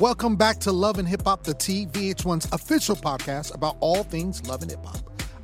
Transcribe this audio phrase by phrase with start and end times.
[0.00, 4.42] Welcome back to Love and Hip Hop, the T, VH1's official podcast about all things
[4.48, 4.96] love and hip hop.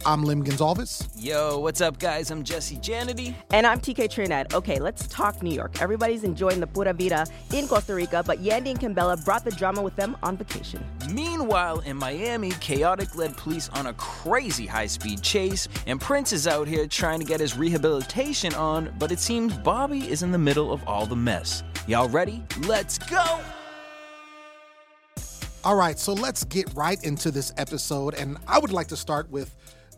[0.07, 1.11] I'm Lim Gonzalez.
[1.15, 2.31] Yo, what's up, guys?
[2.31, 3.35] I'm Jesse Janity.
[3.51, 4.55] And I'm TK Trinidad.
[4.55, 5.83] Okay, let's talk New York.
[5.83, 9.83] Everybody's enjoying the pura vida in Costa Rica, but Yandy and Kimbella brought the drama
[9.83, 10.83] with them on vacation.
[11.13, 16.47] Meanwhile, in Miami, Khaotic led police on a crazy high speed chase, and Prince is
[16.47, 20.39] out here trying to get his rehabilitation on, but it seems Bobby is in the
[20.39, 21.63] middle of all the mess.
[21.87, 22.43] Y'all ready?
[22.61, 23.39] Let's go!
[25.67, 28.15] All right, so let's get right into this episode.
[28.15, 29.53] And I would like to start with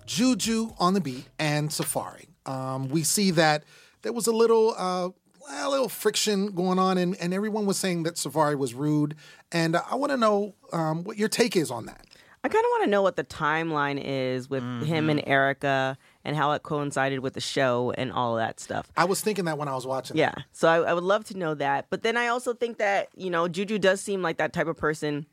[0.06, 2.30] Juju on the beat and Safari.
[2.46, 3.64] Um, we see that
[4.00, 4.74] there was a little.
[4.78, 5.10] Uh,
[5.50, 9.14] a little friction going on, and, and everyone was saying that Safari was rude.
[9.52, 12.06] And I want to know um, what your take is on that.
[12.44, 14.84] I kind of want to know what the timeline is with Mm-hmm.
[14.84, 18.90] him and Erica and how it coincided with the show and all of that stuff.
[18.94, 20.16] I was thinking that when I was watching.
[20.18, 20.20] it.
[20.20, 20.34] Yeah.
[20.52, 21.86] So I, I would love to know that.
[21.88, 24.76] But then I also think that, you know, Juju does seem like that type of
[24.76, 25.26] person.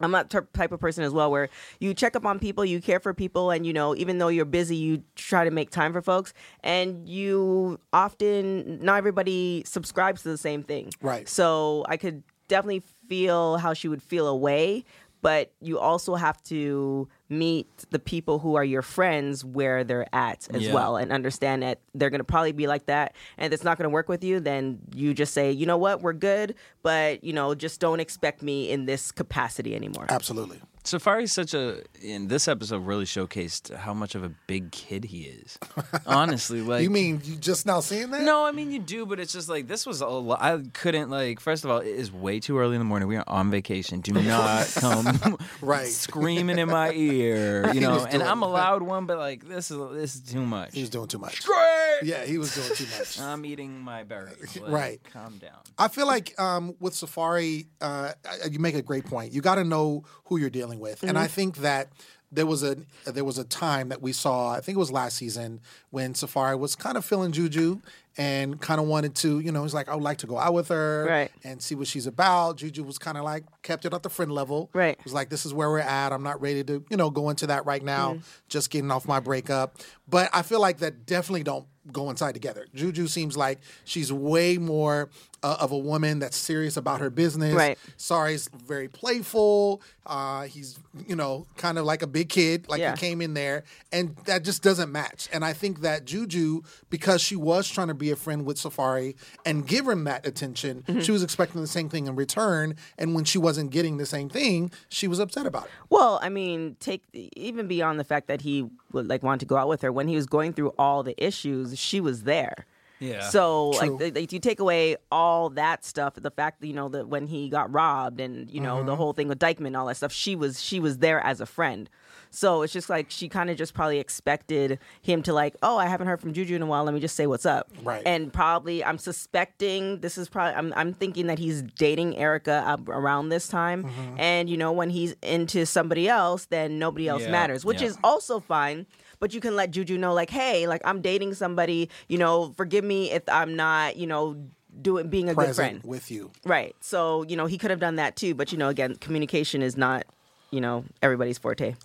[0.00, 2.80] I'm that typ- type of person as well, where you check up on people, you
[2.80, 5.92] care for people, and you know, even though you're busy, you try to make time
[5.92, 6.32] for folks.
[6.62, 10.92] And you often, not everybody subscribes to the same thing.
[11.02, 11.28] Right.
[11.28, 14.84] So I could definitely feel how she would feel away,
[15.22, 20.48] but you also have to meet the people who are your friends where they're at
[20.54, 20.74] as Yeah.
[20.74, 23.78] well and understand that they're going to probably be like that and if it's not
[23.78, 27.22] going to work with you then you just say you know what we're good but
[27.22, 30.60] you know just don't expect me in this capacity anymore Absolutely.
[30.84, 35.22] Safari's such a in this episode really showcased how much of a big kid he
[35.24, 35.58] is.
[36.06, 38.22] Honestly, like You mean you just now seeing that?
[38.22, 40.40] No, I mean you do, but it's just like this was a lot.
[40.40, 41.38] I couldn't like.
[41.40, 43.08] First of all, it is way too early in the morning.
[43.08, 44.00] We are on vacation.
[44.00, 45.86] Do not come Right.
[45.86, 47.72] screaming in my ear.
[47.74, 50.74] You know, and I'm a loud one, but like this is this is too much.
[50.74, 51.44] He was doing too much.
[51.44, 52.00] Great.
[52.02, 53.20] Yeah, he was doing too much.
[53.20, 54.56] I'm eating my berries.
[54.58, 55.00] Like, Right.
[55.12, 55.58] Calm down.
[55.78, 58.12] I feel like um, with Safari, uh,
[58.50, 59.32] you make a great point.
[59.34, 61.88] You got to know who you're dealing with, and I think that
[62.32, 62.76] there was a
[63.06, 64.52] there was a time that we saw.
[64.52, 65.60] I think it was last season
[65.90, 67.80] when Safari was kind of feeling Juju
[68.16, 70.52] and kind of wanted to, you know, he's like, I would like to go out
[70.52, 71.30] with her Right.
[71.44, 72.56] and see what she's about.
[72.56, 74.68] Juju was kind of like kept it at the friend level.
[74.72, 74.96] Right.
[74.98, 76.12] It was like, this is where we're at.
[76.12, 78.14] I'm not ready to, you know, go into that right now.
[78.14, 78.20] Mm-hmm.
[78.48, 79.76] Just getting off my breakup.
[80.08, 82.66] But I feel like that definitely don't go inside together.
[82.74, 85.08] Juju seems like she's way more
[85.42, 87.54] uh, of a woman that's serious about her business.
[87.54, 87.78] Right.
[87.96, 89.80] Sorry's very playful.
[90.06, 92.92] Uh, he's, you know, kind of like a big kid, like Yeah.
[92.94, 95.28] he came in there, and that just doesn't match.
[95.32, 99.16] And I think that Juju, because she was trying to be a friend with Safari
[99.46, 101.00] and give him that attention, Mm-hmm.
[101.00, 102.74] she was expecting the same thing in return.
[102.98, 105.70] And when she wasn't getting the same thing, she was upset about it.
[105.90, 109.56] Well, I mean, take even beyond the fact that he would like want to go
[109.56, 112.66] out with her when he was going through all the issues, she was there.
[113.00, 113.28] Yeah.
[113.30, 113.90] So True.
[113.90, 117.08] like, th- like, you take away all that stuff, the fact that you know that
[117.08, 118.86] when he got robbed and you know Mm-hmm.
[118.86, 121.46] the whole thing with Dykeman all that stuff, she was she was there as a
[121.46, 121.88] friend.
[122.32, 125.86] So it's just like she kind of just probably expected him to like, oh, I
[125.86, 126.84] haven't heard from Juju in a while.
[126.84, 127.68] Let me just say what's up.
[127.82, 128.02] Right.
[128.06, 132.88] And probably I'm suspecting this is probably I'm I'm thinking that he's dating Erica ab-
[132.88, 134.20] around this time, Mm-hmm.
[134.20, 137.88] and you know when he's into somebody else, then nobody else Yeah, matters, which yeah.
[137.88, 138.86] is also fine.
[139.20, 141.88] But you can let Juju know, like, hey, like I'm dating somebody.
[142.08, 144.36] You know, forgive me if I'm not, you know,
[144.80, 145.80] doing being a good friend.
[145.84, 146.30] with you.
[146.44, 146.74] Right.
[146.80, 148.34] So you know he could have done that too.
[148.34, 150.06] But you know, again, communication is not,
[150.50, 151.76] you know, everybody's forte.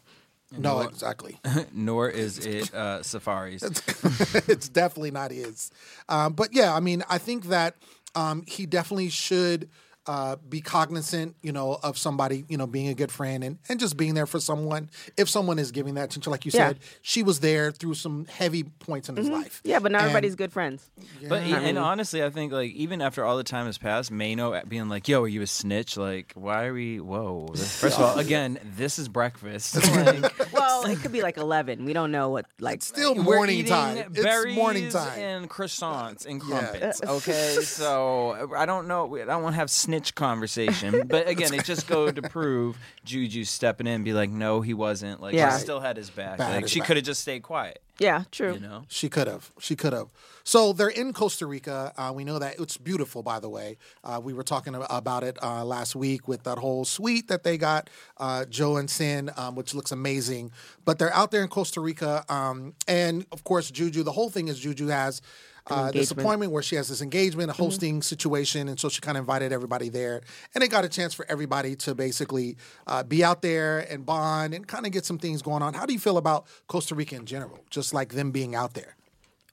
[0.58, 1.40] No, exactly.
[1.74, 3.64] Nor is it uh, Safari's.
[4.48, 5.72] it's definitely not his.
[6.08, 7.76] Um, but yeah, I mean, I think that
[8.16, 9.70] um, he definitely should
[10.08, 13.80] uh, be cognizant, you know, of somebody, you know, being a good friend and, and
[13.80, 14.90] just being there for someone.
[15.18, 16.68] If someone is giving that attention, like you Yeah.
[16.70, 19.62] said, she was there through some heavy points in his life.
[19.64, 20.90] Yeah, but not And- everybody's good friends.
[21.28, 21.60] But Yeah.
[21.60, 25.08] and honestly, I think like even after all the time has passed, Mano being like,
[25.08, 27.00] "Yo, are you a snitch?" Like, why are we?
[27.00, 27.48] Whoa!
[27.56, 29.76] First of all, again, this is breakfast.
[29.76, 31.86] Like, Well, it could be like eleven.
[31.86, 32.76] We don't know what like.
[32.76, 34.12] It's still we're morning eating time.
[34.14, 35.20] It's morning time.
[35.20, 36.60] and croissants and Yeah.
[36.60, 37.02] crumpets.
[37.04, 39.16] Okay, so I don't know.
[39.18, 41.08] I don't want to have snitch conversation.
[41.08, 44.74] But again, it just go to prove Juju stepping in and be like, "No, he
[44.74, 45.56] wasn't." Like, Yeah.
[45.56, 46.40] she still had his back.
[46.40, 46.88] Had like, his she back.
[46.88, 47.82] could have just stayed quiet.
[48.00, 48.54] yeah, true.
[48.56, 48.84] You know.
[48.90, 49.52] She could have.
[49.60, 50.08] She could have.
[50.44, 51.94] So they're in Costa Rica.
[51.98, 53.78] Uh, we know that it's beautiful, by the way.
[54.04, 57.44] Uh, we were talking ab- about it uh, last week with that whole suite that
[57.44, 60.52] they got, uh, Joe and Cyn, um, which looks amazing.
[60.84, 62.24] But they're out there in Costa Rica.
[62.30, 65.22] Um, and of course, Juju, the whole thing is Juju has.
[65.68, 69.18] Uh, this appointment where she has this engagement, a hosting situation, and so she kind
[69.18, 70.22] of invited everybody there,
[70.54, 74.54] and it got a chance for everybody to basically uh, be out there and bond
[74.54, 75.74] and kind of get some things going on.
[75.74, 78.96] How do you feel about Costa Rica in general, just like them being out there?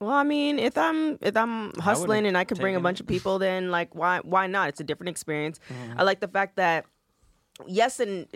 [0.00, 3.00] Well, I mean, if I'm if I'm hustling and I could bring a taken bunch
[3.00, 4.68] of people, then like why why not?
[4.68, 5.60] It's a different experience.
[5.96, 6.86] I like the fact that
[7.66, 8.26] yes, and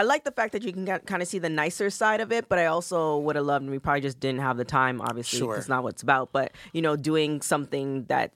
[0.00, 2.48] I like the fact that you can kind of see the nicer side of it,
[2.48, 5.40] but I also would have loved, and we probably just didn't have the time, obviously,
[5.40, 5.56] Sure.
[5.56, 8.32] it's not what it's about, but you know, doing something that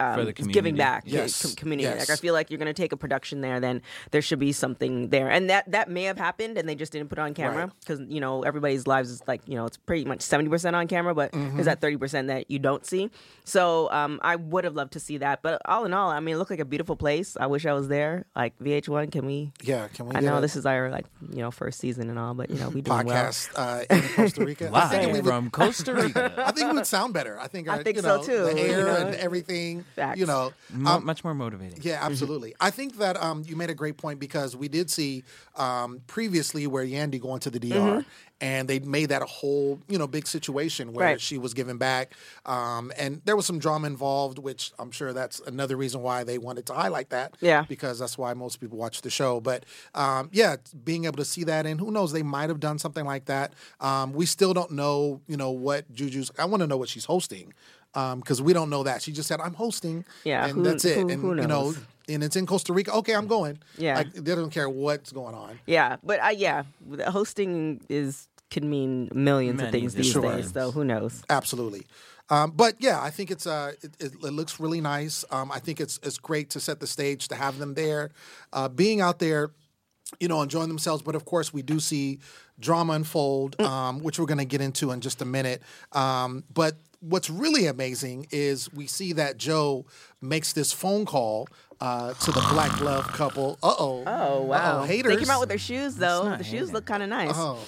[0.00, 1.42] um, For the is giving back, Yes.
[1.42, 1.84] com- community.
[1.88, 2.08] Yes.
[2.08, 3.80] Like I feel like you're going to take a production there, then
[4.10, 7.08] there should be something there, and that that may have happened, and they just didn't
[7.08, 7.72] put it on camera Right.
[7.80, 10.88] because you know everybody's lives is like you know it's pretty much seventy percent on
[10.88, 11.54] camera, but Mm-hmm.
[11.56, 13.10] there's that thirty percent that you don't see.
[13.44, 16.34] So um, I would have loved to see that, but all in all, I mean,
[16.34, 17.36] it looked like a beautiful place.
[17.38, 18.24] I wish I was there.
[18.34, 19.52] Like VH1, can we?
[19.62, 22.18] Yeah, can we I know a this is our like you know first season and
[22.18, 23.24] all, but you know we doing well.
[23.26, 24.70] podcast uh, in Costa Rica?
[24.74, 26.32] I think we Live would from Costa Rica.
[26.36, 27.38] I think it would sound better.
[27.38, 27.68] I think.
[27.68, 28.96] I uh, think you so, too, The you air know?
[28.96, 29.83] and everything.
[29.96, 30.18] Facts.
[30.18, 31.78] You know, Mo- um, much more motivating.
[31.82, 32.54] yeah, absolutely.
[32.60, 35.22] I think that um, you made a great point because we did see
[35.56, 38.04] um, previously where Yandy going to the DR,
[38.40, 41.20] and they made that a whole you know big situation where Right.
[41.20, 42.14] she was given back,
[42.44, 46.38] um, and there was some drama involved, which I'm sure that's another reason why they
[46.38, 47.36] wanted to highlight that.
[47.40, 47.64] Yeah.
[47.68, 49.40] because that's why most people watch the show.
[49.40, 49.64] But
[49.94, 53.04] um, yeah, being able to see that, and who knows, they might have done something
[53.04, 53.52] like that.
[53.80, 56.30] Um, we still don't know, you know, what Juju's.
[56.38, 57.52] I want to know what she's hosting.
[57.94, 60.96] Because we don't know that she just said I'm hosting, Yeah, and who- that's it.
[60.98, 61.74] who- and who you know,
[62.08, 62.92] and it's in Costa Rica.
[62.94, 63.58] Okay, I'm going.
[63.78, 63.96] Yeah.
[63.98, 65.58] like, they don't care what's going on.
[65.66, 66.64] Yeah, but I yeah,
[67.08, 70.44] hosting is can mean millions of things these different days.
[70.46, 70.54] things.
[70.54, 71.22] So who knows?
[71.30, 71.86] Absolutely.
[72.30, 75.24] Um, but yeah, I think it's uh, it, it, it looks really nice.
[75.30, 78.10] Um, I think it's it's great to set the stage to have them there,
[78.52, 79.50] uh, being out there,
[80.20, 81.02] you know, enjoying themselves.
[81.02, 82.20] But of course, we do see
[82.58, 85.60] drama unfold, um, which we're going to get into in just a minute.
[85.92, 86.76] Um, but
[87.08, 89.84] what's really amazing is we see that Joe
[90.20, 91.48] makes this phone call
[91.80, 93.58] uh, to the black glove couple.
[93.62, 94.04] Uh oh.
[94.06, 95.14] Oh wow, haters.
[95.14, 96.24] They came out with their shoes though.
[96.24, 97.32] not The shoes look kind of nice.
[97.34, 97.58] Oh,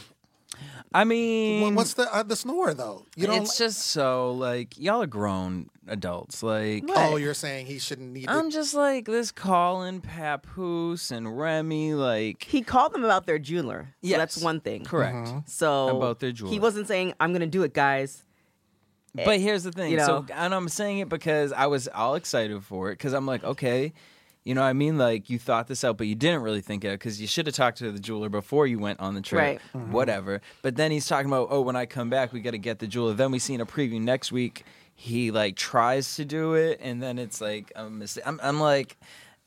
[0.94, 3.04] I mean, what's the uh, the snore though?
[3.16, 3.42] You don't.
[3.42, 6.42] it's just so like y'all are grown adults.
[6.42, 8.28] Like oh, you're saying he shouldn't need.
[8.28, 11.94] I'm to, just like this Colin Papoose and Remy.
[11.94, 13.88] Like He called them about their jeweler.
[14.02, 14.18] So Yes.
[14.18, 14.84] that's one thing.
[14.84, 15.16] correct.
[15.28, 15.38] Mm-hmm.
[15.46, 18.24] So About their He wasn't saying I'm gonna do it, guys.
[19.24, 19.92] But here's the thing.
[19.92, 20.26] you so know.
[20.34, 23.92] and I'm saying it because I was all excited for it because I'm like, okay,
[24.44, 26.84] you know, what I mean, like you thought this out, but you didn't really think
[26.84, 29.40] it because you should have talked to the jeweler before you went on the trip,
[29.40, 29.60] Right.
[29.74, 29.90] Mm-hmm.
[29.92, 30.40] whatever.
[30.62, 32.86] But then he's talking about, oh, when I come back, we got to get the
[32.86, 33.14] jeweler.
[33.14, 34.64] Then we see in a preview next week
[34.94, 38.24] he like tries to do it, and then it's like a mistake.
[38.26, 38.96] I'm, I'm like,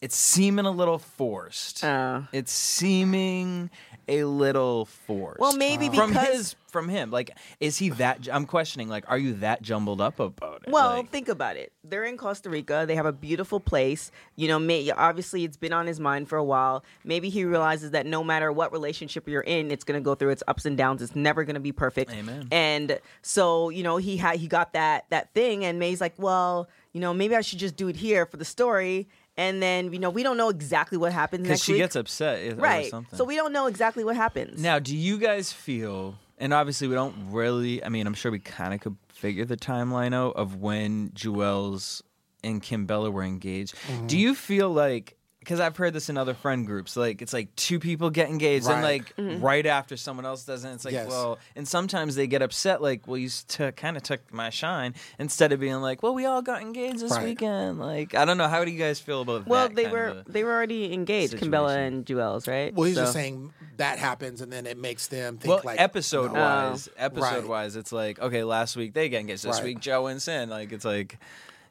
[0.01, 1.83] it's seeming a little forced.
[1.83, 2.21] Uh.
[2.31, 3.69] it's seeming
[4.07, 5.39] a little forced.
[5.39, 7.11] Well, maybe from because- his from him.
[7.11, 8.27] Like, is he that?
[8.31, 8.87] I'm questioning.
[8.87, 10.71] Like, are you that jumbled up about it?
[10.71, 11.71] Well, Like- think about it.
[11.83, 12.85] They're in Costa Rica.
[12.87, 14.11] They have a beautiful place.
[14.35, 16.83] You know, may, obviously it's been on his mind for a while.
[17.03, 20.29] Maybe he realizes that no matter what relationship you're in, it's going to go through
[20.29, 21.01] its ups and downs.
[21.01, 22.11] It's never going to be perfect.
[22.11, 22.47] Amen.
[22.51, 26.69] And so, you know, he had he got that that thing, and May's like, well,
[26.93, 29.07] you know, maybe I should just do it here for the story.
[29.37, 31.81] And then, you know, we don't know exactly what happens because she week.
[31.81, 32.89] gets upset eh, or right.
[32.89, 33.17] something.
[33.17, 34.61] So we don't know exactly what happens.
[34.61, 36.15] now, do you guys feel?
[36.39, 37.83] And obviously, we don't really.
[37.83, 42.01] I mean, I'm sure we kind of could figure the timeline out of when Juelz
[42.43, 43.75] and Kimbella were engaged.
[43.75, 44.07] Mm-hmm.
[44.07, 45.17] Do you feel like?
[45.49, 48.67] Because I've heard this in other friend groups, like it's like two people get engaged,
[48.67, 48.99] and Right.
[49.01, 49.43] like Mm-hmm.
[49.43, 50.69] right after someone else doesn't.
[50.73, 51.07] it's like, Yes.
[51.09, 54.93] well, and sometimes they get upset, like, well, you t- kind of took my shine,
[55.17, 57.23] instead of being like, well, we all got engaged this Right.
[57.23, 57.79] weekend.
[57.79, 59.75] Like, I don't know, how do you guys feel about that well, that?
[59.75, 61.93] they kind were of a- they were already engaged, Kimbella situation.
[61.93, 62.71] and Juelz, right?
[62.75, 65.81] well, he's just So- saying that happens, and then it makes them think well, like
[65.81, 66.41] episode no.
[66.41, 67.47] wise, episode Right.
[67.47, 69.45] wise, it's like okay, last week they get engaged.
[69.45, 69.63] This Right.
[69.63, 71.17] week Joe and Cyn, like it's like,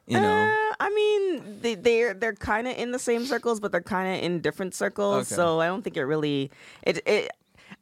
[0.09, 3.71] you know, Uh, I mean, they, they're they're kind of in the same circles, but
[3.71, 5.27] they're kind of in different circles.
[5.31, 5.35] Okay.
[5.35, 6.51] So I don't think it really
[6.83, 7.31] it it.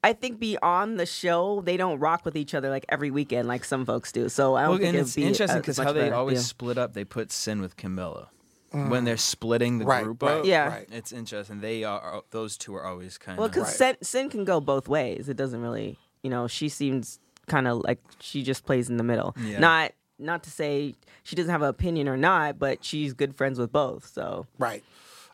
[0.04, 3.64] I think beyond the show, they don't rock with each other like every weekend like
[3.66, 4.30] some folks do.
[4.30, 6.44] So I don't well, think and it's be interesting because how they a always deal.
[6.44, 6.94] split up.
[6.94, 8.28] They put Cyn with Kimbella
[8.72, 10.46] when they're splitting the Right, group right, up.
[10.46, 10.68] Yeah.
[10.70, 10.88] right.
[10.92, 11.62] it's interesting.
[11.62, 14.60] They are those two are always kind of well of because Cyn, Cyn can go
[14.60, 15.30] both ways.
[15.30, 19.04] It doesn't really, you know, she seems kind of like she just plays in the
[19.04, 19.36] middle.
[19.42, 19.60] Yeah.
[19.60, 23.60] Not not to say she doesn't have an opinion or not, but she's good friends
[23.60, 24.08] with both.
[24.08, 24.84] So Right.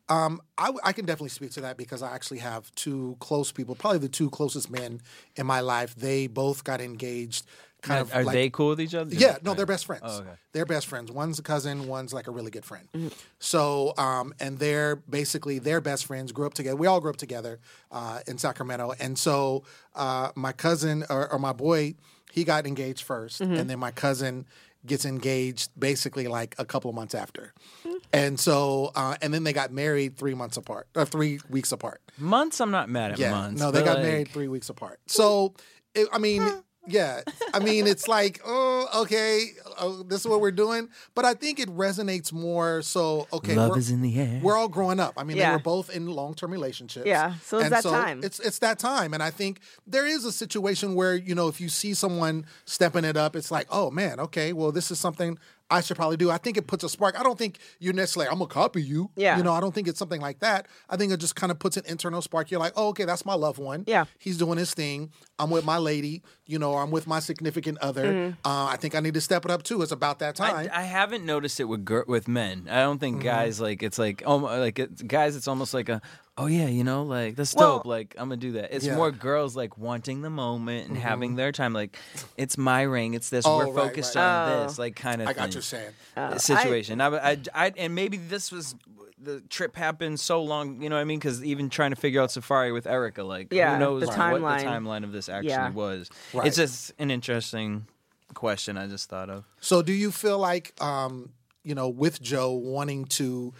[0.10, 3.74] Um, I, I can definitely speak to that because I actually have two close people,
[3.74, 5.00] probably the two closest men
[5.38, 5.96] in my life.
[5.96, 7.46] They both got engaged.
[7.82, 9.14] Kind of are like, they cool with each other?
[9.14, 10.04] Yeah, no, they're best friends.
[10.06, 10.30] Oh, okay.
[10.54, 11.12] They're best friends.
[11.12, 12.88] One's a cousin, one's like a really good friend.
[12.94, 13.08] Mm-hmm.
[13.40, 16.32] So, um, and they're basically they're best friends.
[16.32, 16.78] Grew up together.
[16.78, 17.60] We all grew up together
[17.92, 18.94] uh, in Sacramento.
[19.00, 19.64] And so,
[19.96, 21.96] uh, my cousin or, or my boy,
[22.32, 23.54] he got engaged 1st Mm-hmm.
[23.54, 24.46] and then my cousin
[24.86, 27.54] gets engaged basically like a couple of months after.
[27.86, 27.98] Mm-hmm.
[28.12, 32.02] And so, uh, and then they got married three months apart, or three weeks apart.
[32.18, 32.60] months.
[32.60, 33.60] I'm not mad at Yeah, months.
[33.62, 35.00] no, they got like, married three weeks apart.
[35.08, 35.56] So,
[35.96, 36.44] it, I mean,
[36.86, 37.22] Yeah,
[37.54, 39.48] I mean, it's like, oh, okay,
[39.80, 40.90] oh, this is what we're doing.
[41.16, 42.82] But I think it resonates more.
[42.82, 44.40] So, okay, Love we're, is in the air.
[44.44, 45.14] we're all growing up.
[45.16, 45.54] I mean, they Yeah.
[45.54, 47.06] were both in long term relationships.
[47.06, 48.22] Yeah, so it's And that time.
[48.24, 51.62] It's it's that time, and I think there is a situation where you know if
[51.62, 55.38] you see someone stepping it up, it's like, oh man, okay, well, this is something.
[55.74, 56.30] I should probably do.
[56.32, 57.20] I think it puts a spark.
[57.20, 59.10] I don't think you're necessarily, I'm gonna copy you.
[59.16, 59.38] Yeah.
[59.38, 60.68] You know, I don't think it's something like that.
[60.90, 62.52] I think it just kind of puts an internal spark.
[62.52, 63.84] You're like, oh, okay, that's my loved one.
[63.88, 64.06] Yeah.
[64.20, 65.12] He's doing his thing.
[65.40, 68.06] I'm with my lady, you know, or I'm with my significant other.
[68.06, 68.32] Mm-hmm.
[68.46, 69.82] Uh, I think I need to step it up too.
[69.82, 70.56] It's about that time.
[70.56, 72.68] I, I haven't noticed it with gir- with men.
[72.70, 73.24] I don't think Mm-hmm.
[73.26, 75.36] guys like it's like oh like it's, guys.
[75.36, 76.02] It's almost like a
[76.38, 77.86] oh yeah you know like that's Well- dope.
[77.86, 78.74] Like I'm gonna do that.
[78.74, 78.96] It's Yeah.
[78.96, 81.74] more girls like wanting the moment and having their time.
[81.74, 81.98] Like
[82.38, 83.14] it's my ring.
[83.14, 83.46] It's this.
[83.46, 84.24] Oh, We're right, focused right.
[84.24, 84.64] on Oh.
[84.68, 84.80] this.
[84.80, 85.28] Like kind of.
[85.28, 85.54] I got thing.
[85.54, 85.92] you saying.
[86.18, 87.02] Uh, situation.
[87.02, 88.76] I, I, I, and maybe this was
[89.22, 90.82] the trip happened so long.
[90.82, 91.20] You know what I mean?
[91.20, 94.18] Because even trying to figure out Safari with Erica, like Yeah, who knows the what
[94.18, 94.60] timeline.
[94.60, 95.70] the timeline of this actually Yeah.
[95.70, 96.10] was.
[96.34, 96.48] Right.
[96.48, 97.86] It's just an interesting
[98.34, 99.46] question I just thought of.
[99.62, 101.30] So, do you feel like, um,
[101.64, 103.54] you know, with Joe wanting to,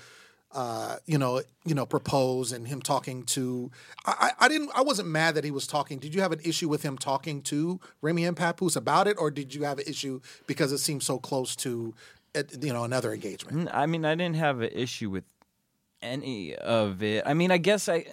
[0.54, 3.72] uh, you know, you know, propose and him talking to,
[4.06, 6.00] I, I didn't, I wasn't mad that he was talking.
[6.00, 9.32] Did you have an issue with him talking to Remy and Papoose about it, or
[9.32, 11.94] did you have an issue because it seemed so close to,
[12.36, 13.70] uh, you know, another engagement?
[13.74, 15.24] I mean, I didn't have an issue with
[16.04, 17.24] any of it.
[17.26, 18.06] I mean, I guess I,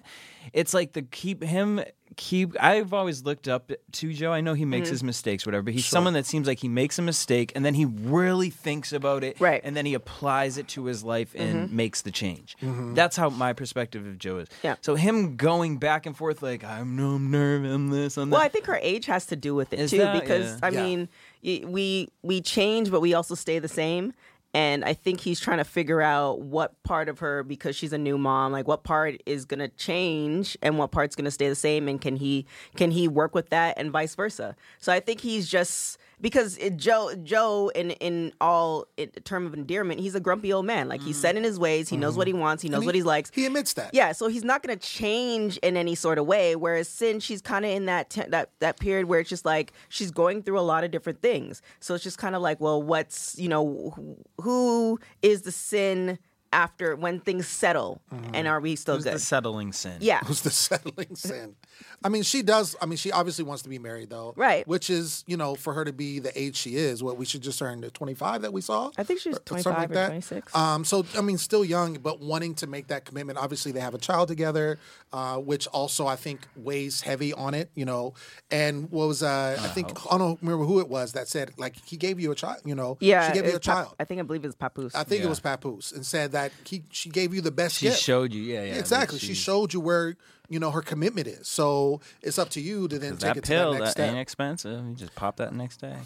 [0.53, 1.83] it's like the keep him
[2.17, 2.57] keep.
[2.63, 4.33] I've always looked up to Joe.
[4.33, 4.95] I know he makes mm-hmm.
[4.95, 5.63] his mistakes, whatever.
[5.65, 8.93] But he's someone that seems like he makes a mistake and then he really thinks
[8.93, 9.61] about it, Right.
[9.65, 11.77] And then he applies it to his life and mm-hmm.
[11.77, 12.57] makes the change.
[12.63, 12.95] Mm-hmm.
[12.95, 14.49] That's how my perspective of Joe is.
[14.63, 14.77] Yeah.
[14.81, 18.41] So him going back and forth like I'm no I'm nervous, I'm this, I'm Well,
[18.41, 18.47] that.
[18.47, 20.67] I think her age has to do with it Is too, that- because yeah.
[20.67, 20.85] I Yeah.
[20.85, 21.09] mean,
[21.43, 24.13] we we change, but we also stay the same.
[24.53, 27.99] And I think he's trying to figure out what part of her, because she's a
[27.99, 31.87] new mom, like what part is gonna change and what part's gonna stay the same,
[31.87, 34.57] and can he can he work with that and vice versa.
[34.79, 39.55] So I think he's just because it, Joe Joe in in all in term of
[39.55, 40.89] endearment, he's a grumpy old man.
[40.89, 41.23] Like he's mm.
[41.23, 42.19] set in his ways, he knows mm-hmm.
[42.19, 43.31] what he wants, he knows And what he likes.
[43.35, 43.91] He admits that.
[43.93, 46.57] Yeah, so he's not going to change in any sort of way.
[46.57, 49.73] Whereas Cyn, she's kind of in that te- that that period where it's just like
[49.89, 51.63] she's going through a lot of different things.
[51.81, 56.19] So it's just kind of like, well, what's you know, who, who is the Cyn
[56.53, 58.01] after when things settle,
[58.35, 59.15] and are we still Who's good?
[59.15, 59.99] the settling sin.
[60.01, 61.55] yeah, Who's the settling sin.
[62.03, 62.75] I mean, she does.
[62.81, 64.33] I mean, she obviously wants to be married, though.
[64.37, 64.67] Right.
[64.67, 67.43] Which is, you know, for her to be the age she is, what we should
[67.43, 68.91] just turn to 25 that we saw.
[68.99, 70.07] I think she's was Or something 25 or that.
[70.09, 70.55] 26.
[70.57, 73.39] Um, so, I mean, still young, but wanting to make that commitment.
[73.39, 74.79] Obviously, they have a child together,
[75.13, 78.15] uh, which also I think weighs heavy on it, you know.
[78.51, 81.77] And what was, uh, I think, I don't remember who it was that said, like,
[81.85, 82.97] he gave you a child, you know.
[83.01, 83.29] yeah.
[83.29, 83.97] She gave you a it's Pap- child.
[84.01, 84.95] I think I believe it's Papoose.
[84.95, 87.87] I think it was Papoose, and said that he she gave you the best She
[87.87, 88.01] gift.
[88.01, 88.75] showed you, yeah, yeah.
[88.75, 89.19] exactly.
[89.19, 90.17] She she- showed you where
[90.49, 91.47] you know her commitment is.
[91.49, 94.03] So it's up to you to then take that it pill to that next that
[94.05, 94.23] ain't step.
[94.23, 94.85] expensive.
[94.87, 95.97] You just pop that next day.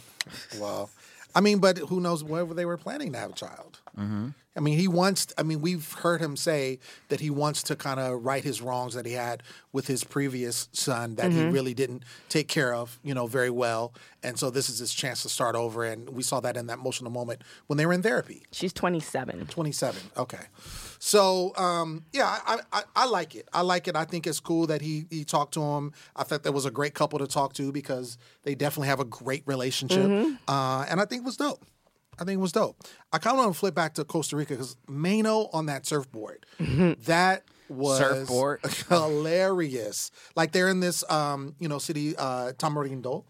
[0.59, 0.91] Well,
[1.35, 3.81] I mean, but who knows whether they were planning to have a child?
[3.99, 4.29] Mm-hmm.
[4.57, 5.33] I mean, he wants.
[5.37, 8.95] I mean, we've heard him say that he wants to kind of right his wrongs
[8.95, 13.15] that he had with his previous son that he really didn't take care of, you
[13.15, 13.93] know, very well.
[14.23, 15.85] And so this is his chance to start over.
[15.85, 18.45] And we saw that in that emotional moment when they were in therapy.
[18.53, 19.47] She's 27.
[19.47, 20.03] 27.
[20.17, 20.45] Okay.
[21.07, 23.47] So, um, yeah, I, I, I like it.
[23.53, 23.95] I like it.
[23.95, 25.93] I think it's cool that he, he talked to him.
[26.17, 29.05] I thought that was a great couple to talk to because they definitely have a
[29.05, 30.07] great relationship.
[30.49, 31.63] Uh, and I think it was dope.
[32.19, 32.83] I think it was dope.
[33.13, 36.47] I kind of want to flip back to Costa Rica because Mano on that surfboard,
[37.05, 38.61] that was Surfboard.
[38.89, 40.11] hilarious.
[40.37, 43.25] Like they're in this, um, you know, city, uh, Tamarindo,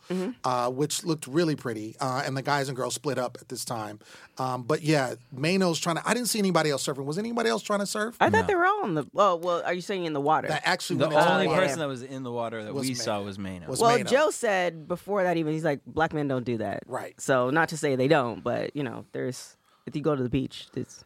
[0.44, 1.96] uh, which looked really pretty.
[2.00, 3.98] Uh, and the guys and girls split up at this time.
[4.38, 6.02] Um, but yeah, Mano's trying to.
[6.08, 7.04] I didn't see anybody else surfing.
[7.04, 8.16] Was anybody else trying to surf?
[8.20, 9.06] I thought they were all in the.
[9.14, 10.48] Oh, well, are you saying in the water?
[10.48, 11.60] that actually The only water.
[11.62, 13.02] person that was in the water that Was we Mano.
[13.04, 13.68] saw was Mano.
[13.68, 14.04] Was- well, Mano.
[14.10, 16.82] Joe said before that even he's like black men don't do that.
[16.86, 17.18] Right.
[17.20, 20.28] So not to say they don't, but you know, there's if you go to the
[20.28, 21.04] beach, it's.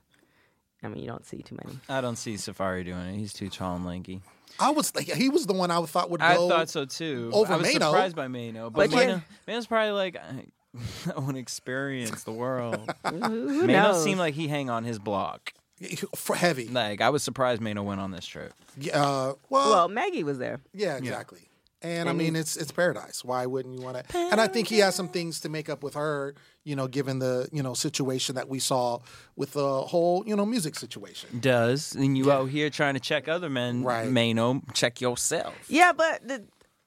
[0.82, 1.78] I mean, you don't see too many.
[1.88, 3.16] I don't see Safari doing it.
[3.18, 4.20] He's too tall and lanky.
[4.60, 6.26] I was like, he was the one I thought would go.
[6.26, 7.30] I thought so too.
[7.32, 7.90] over I was Mano.
[7.90, 9.06] surprised by Mano, but, But yeah.
[9.06, 10.44] Mano, Mano's probably like, I,
[11.14, 12.92] I want to experience the world.
[13.08, 14.02] Who, who Mano knows?
[14.04, 15.52] seemed like he hang on his block.
[16.16, 16.66] for heavy.
[16.68, 18.52] Like I was surprised Mano went on this trip.
[18.92, 20.60] Uh, well, well, Maggie was there.
[20.74, 21.47] Yeah, exactly.
[21.80, 23.24] And, I mean, it's it's paradise.
[23.24, 24.18] Why wouldn't you want to?
[24.18, 26.34] And I think he has some things to make up with her.
[26.64, 28.98] You know, given the you know situation that we saw
[29.36, 31.38] with the whole you know music situation.
[31.38, 33.84] Does and you out here trying to check other men?
[33.84, 34.10] Right.
[34.10, 35.54] Mano, check yourself.
[35.68, 36.44] Yeah, but the,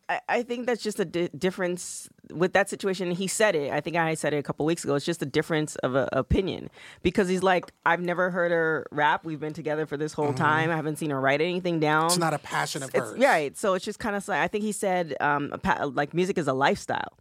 [0.10, 3.72] I, I think that's just a di- difference with that situation, he said it.
[3.72, 4.96] I think I said it a couple weeks ago.
[4.96, 6.70] It's just a difference of a, opinion
[7.04, 9.24] because he's like, I've never heard her rap.
[9.26, 10.70] We've been together for this whole time.
[10.70, 12.08] I haven't seen her write anything down.
[12.08, 13.20] It's not a passion of It's- hers.
[13.20, 13.58] right.
[13.58, 16.38] So it's just kind of like I think he said um, a pa- like music
[16.38, 17.14] is a lifestyle.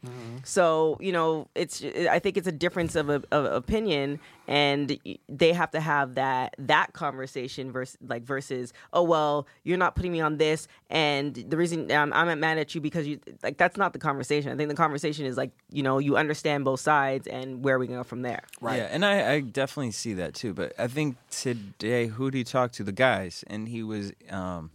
[0.45, 4.19] So you know, it's I think it's a difference of, a, of opinion,
[4.50, 9.95] and they have to have that that conversation versus like versus oh well you're not
[9.95, 13.59] putting me on this, and the reason um, I'm mad at you because you like
[13.59, 14.50] that's not the conversation.
[14.50, 17.87] I think the conversation is like you know you understand both sides and where we
[17.87, 18.42] go from there.
[18.61, 18.78] Right.
[18.78, 20.52] Yeah, and I, I definitely see that too.
[20.52, 22.85] But I think today, who did he talk to?
[22.85, 24.73] The guys, and he was, um,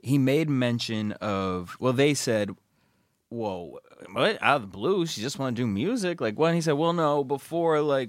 [0.00, 1.76] he made mention of.
[1.78, 2.50] Well, they said,
[3.28, 3.78] "Whoa,
[4.12, 4.38] what?
[4.40, 6.46] Out of the blue, she just want to do music?" Like, what?
[6.46, 8.08] And he said, "Well, no, before like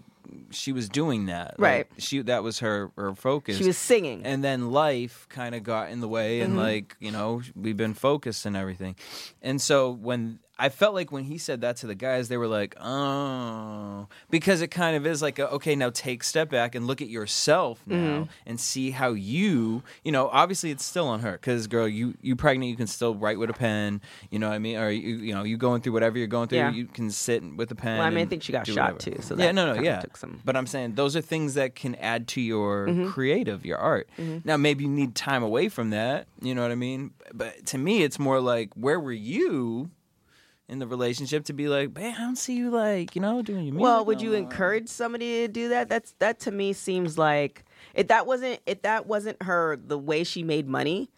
[0.52, 1.88] she was doing that, Like, Right.
[1.98, 3.58] she that was her her focus.
[3.58, 4.24] She was singing.
[4.26, 6.62] and then life kind of got in the way and mm-hmm.
[6.62, 8.96] like you know we've been focused and everything
[9.42, 12.48] and so when i felt like when he said that to the guys they were
[12.48, 16.88] like oh because it kind of is like a, okay now take step back and
[16.88, 21.34] look at yourself now and see how you you know obviously it's still on her
[21.34, 24.56] because girl you you pregnant you can still write with a pen you know what
[24.56, 26.72] i mean or you you know you going through whatever you're going through Yeah.
[26.72, 29.18] you can sit with a pen Well, I mean, I think she got shot, whatever.
[29.18, 31.76] too, so yeah no no yeah took some- but I'm saying those are things that
[31.76, 33.10] can add to your Mm-hmm.
[33.10, 34.08] creative, your art.
[34.46, 36.28] Now, maybe you need time away from that.
[36.42, 37.12] You know what I mean?
[37.34, 39.90] But to me, it's more like, where were you
[40.70, 43.66] in the relationship to be like, man, I don't see you like, you know, doing
[43.66, 43.84] your music.
[43.84, 45.90] Well, would no you more." encourage somebody to do that?
[45.90, 50.24] That's that to me seems like if that wasn't if that wasn't her the way
[50.24, 51.10] she made money.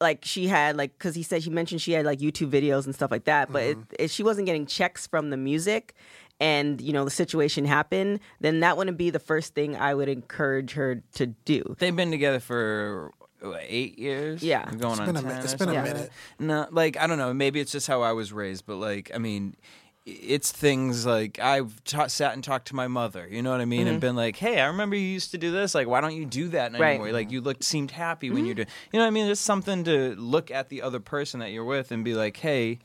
[0.00, 2.94] Like she had like because he said she mentioned she had like YouTube videos and
[2.94, 3.80] stuff like that, but Mm-hmm.
[3.94, 5.92] if, if she wasn't getting checks from the music,
[6.38, 10.08] and you know the situation happened, then that wouldn't be the first thing I would
[10.08, 11.74] encourage her to do.
[11.80, 13.10] They've been together for
[13.40, 14.42] what, eight years.
[14.42, 14.64] Yeah.
[14.64, 16.10] going It's on been a 10 mi- it's or been a minute.
[16.38, 17.32] No, like I don't know.
[17.32, 19.56] Maybe it's just how I was raised, but like I mean,
[20.08, 23.28] it's things like I've ta- sat and talked to my mother.
[23.30, 23.82] You know what I mean?
[23.82, 24.00] And mm-hmm.
[24.00, 25.74] been like, hey, I remember you used to do this.
[25.74, 26.90] Like, why don't you do that Right.
[26.90, 27.12] anymore?
[27.12, 28.62] Like, you looked seemed happy when you're mm-hmm.
[28.62, 28.68] doing.
[28.92, 29.26] You know what I mean?
[29.26, 32.78] There's something to look at the other person that you're with and be like, hey.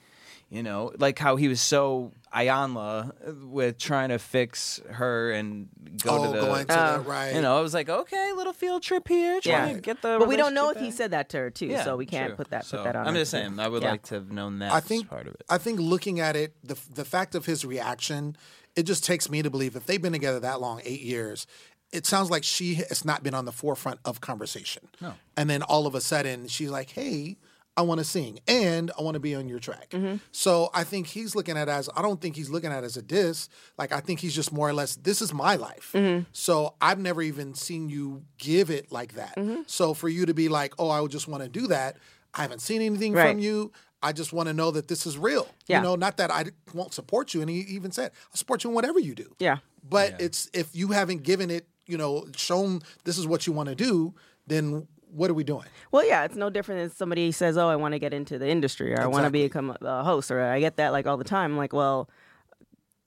[0.53, 5.67] You know, like how he was so Iyanla with trying to fix her and
[6.03, 6.97] go oh, to the going to Oh.
[6.97, 7.33] the right.
[7.33, 9.73] you know, I was like, okay, little field trip here, trying Yeah.
[9.75, 10.17] to get the.
[10.19, 12.05] But we don't know if relationship he said that to her too, Yeah, so we
[12.05, 12.35] can't true.
[12.37, 13.07] put that So, put that on.
[13.07, 13.37] I'm her, just too.
[13.39, 13.91] saying, I would Yeah.
[13.91, 15.43] like to have known that I think part of it.
[15.49, 18.35] I think looking at it, the the fact of his reaction,
[18.75, 21.47] it just takes me to believe if they've been together that long, eight years,
[21.91, 24.87] it sounds like she has not been on the forefront of conversation.
[25.01, 25.13] No.
[25.35, 27.37] And then all of a sudden, she's like, "Hey."
[27.75, 29.89] I want to sing and I want to be on your track.
[29.89, 30.17] Mm-hmm.
[30.31, 32.85] So I think he's looking at it as I don't think he's looking at it
[32.85, 33.49] as a diss.
[33.77, 35.91] Like I think he's just more or less this is my life.
[35.93, 36.25] Mm-hmm.
[36.33, 39.35] So I've never even seen you give it like that.
[39.37, 39.63] Mm-hmm.
[39.65, 41.97] So for you to be like, "Oh, I would just want to do that."
[42.35, 43.31] I haven't seen anything Right.
[43.31, 43.71] from you.
[44.01, 45.47] I just want to know that this is real.
[45.67, 45.77] Yeah.
[45.77, 47.41] You know, not that I won't support you.
[47.41, 49.33] And he even said, I'll support you in whatever you do.
[49.39, 49.59] Yeah.
[49.87, 53.69] But it's if you haven't given it, you know, shown this is what you want
[53.69, 54.13] to do,
[54.45, 55.65] then what are we doing?
[55.91, 58.47] Well, yeah, it's no different than somebody says, "Oh, I want to get into the
[58.47, 61.23] industry," or "I want to become a host," or I get that like all the
[61.23, 61.51] time.
[61.51, 62.09] I'm like, well,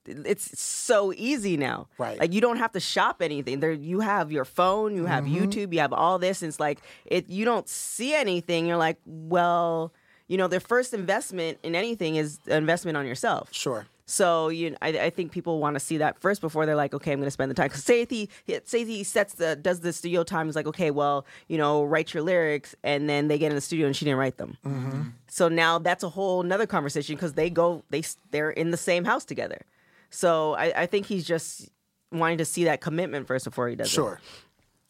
[0.07, 1.89] it's so easy now.
[1.99, 2.19] Right.
[2.21, 3.59] Like you don't have to shop anything.
[3.59, 5.37] There, you have your phone, you have Mm-hmm.
[5.45, 6.43] YouTube, you have all this.
[6.43, 7.29] And it's like it.
[7.29, 8.67] You don't see anything.
[8.67, 9.93] You're like, well,
[10.29, 13.49] you know, their first investment in anything is investment on yourself.
[13.53, 13.87] Sure.
[14.09, 17.11] So you, I, I think people want to see that first before they're like, okay,
[17.13, 17.67] I'm going to spend the time.
[17.67, 18.31] Because say if he,
[18.65, 21.83] say if he sets the does the studio time is like, okay, well, you know,
[21.83, 25.13] write your lyrics, and then they get in the studio and she didn't write them.
[25.27, 29.05] So now that's a whole another conversation because they go, they they're in the same
[29.05, 29.63] house together.
[30.11, 31.69] So I, I think he's just
[32.13, 33.91] wanting to see that commitment first before he does it.
[33.91, 34.21] Sure.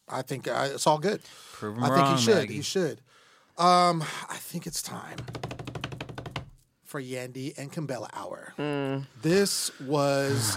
[0.09, 1.23] I think uh, it's all good.
[1.55, 2.35] Prove 'em I think wrong, he should.
[2.37, 2.55] Maggie.
[2.55, 3.01] He should.
[3.57, 5.17] Um, I think it's time
[6.87, 8.55] for Yandy and Kimbella Hour.
[9.23, 10.57] This was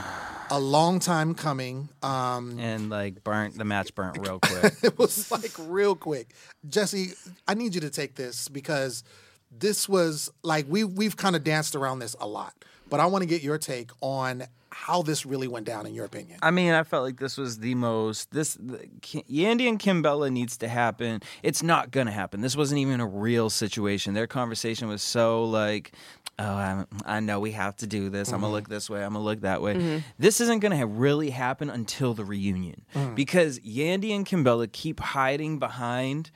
[0.52, 1.90] a long time coming.
[2.02, 4.74] Um, and like burnt the match burnt real quick.
[4.84, 6.34] it was like real quick.
[6.68, 7.14] Jesse,
[7.48, 9.04] I need you to take this because
[9.52, 12.54] this was like we we've kind of danced around this a lot,
[12.90, 16.06] but I want to get your take on how this really went down in your
[16.06, 16.40] opinion.
[16.42, 20.58] I mean, I felt like this was the most this the, Yandy and Kimbella needs
[20.58, 21.22] to happen.
[21.44, 22.42] It's not gonna happen.
[22.42, 24.14] This wasn't even a real situation.
[24.14, 25.94] Their conversation was so like,
[26.38, 28.30] oh, I'm, I know we have to do this.
[28.30, 28.54] I'm gonna mm-hmm.
[28.56, 29.04] look this way.
[29.04, 29.76] I'm gonna look that way.
[29.76, 29.98] Mm-hmm.
[30.18, 33.16] This isn't gonna ha- really happen until the reunion mm.
[33.16, 36.32] because Yandy and Kimbella keep hiding behind.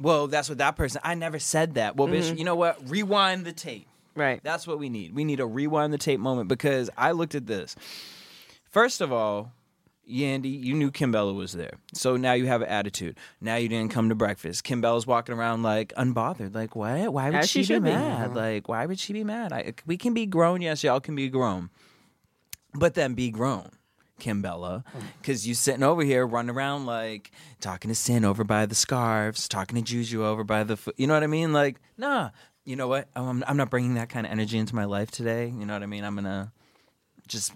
[0.00, 1.00] Well, that's what that person.
[1.04, 1.96] I never said that.
[1.96, 2.38] Well, bitch, mm-hmm.
[2.38, 2.88] you know what?
[2.88, 3.88] Rewind the tape.
[4.18, 4.40] Right.
[4.42, 5.14] That's what we need.
[5.14, 7.76] We need a rewind the tape moment because I looked at this.
[8.70, 9.52] First of all,
[10.10, 11.74] Yandy, you knew Kimbella was there.
[11.92, 13.18] So now you have an attitude.
[13.40, 14.64] Now you didn't come to breakfast.
[14.64, 16.54] Kimbella's walking around like unbothered.
[16.54, 17.12] Like, what?
[17.12, 17.90] Why would As she, she be should be.
[17.90, 18.30] mad?
[18.30, 18.34] Uh-huh.
[18.34, 19.52] Like, why would she be mad?
[19.52, 20.62] I, we can be grown.
[20.62, 21.70] Yes, y'all can be grown.
[22.74, 23.70] But then be grown.
[24.18, 24.82] Kimbella,
[25.20, 25.46] because mm.
[25.46, 29.76] you sitting over here running around like talking to Cyn over by the scarves, talking
[29.76, 31.52] to Juju over by the, fo- you know what I mean?
[31.52, 32.30] Like, nah,
[32.68, 33.08] you know what?
[33.16, 35.46] I'm, I'm not bringing that kind of energy into my life today.
[35.46, 36.04] You know what I mean?
[36.04, 36.52] I'm gonna
[37.26, 37.52] just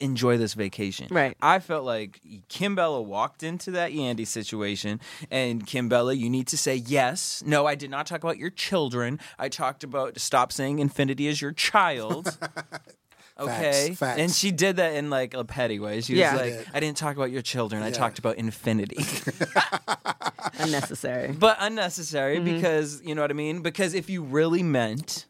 [0.00, 1.08] enjoy this vacation.
[1.10, 1.36] Right.
[1.42, 6.46] I felt like Kim Kimbella walked into that Yandy situation, and Kim Kimbella, you need
[6.48, 7.42] to say yes.
[7.44, 9.18] No, I did not talk about your children.
[9.40, 12.38] I talked about stop saying infinity is your child.
[13.40, 14.18] Okay, facts.
[14.20, 16.00] and she did that in like a petty way.
[16.00, 16.32] She Yeah.
[16.32, 16.74] was She like, did.
[16.74, 17.82] "I didn't talk about your children.
[17.82, 17.92] I Yeah.
[17.92, 18.96] talked about infinity."
[20.58, 21.32] Unnecessary.
[21.32, 22.54] but unnecessary Mm-hmm.
[22.56, 23.62] because you know what I mean.
[23.62, 25.26] Because if you really meant,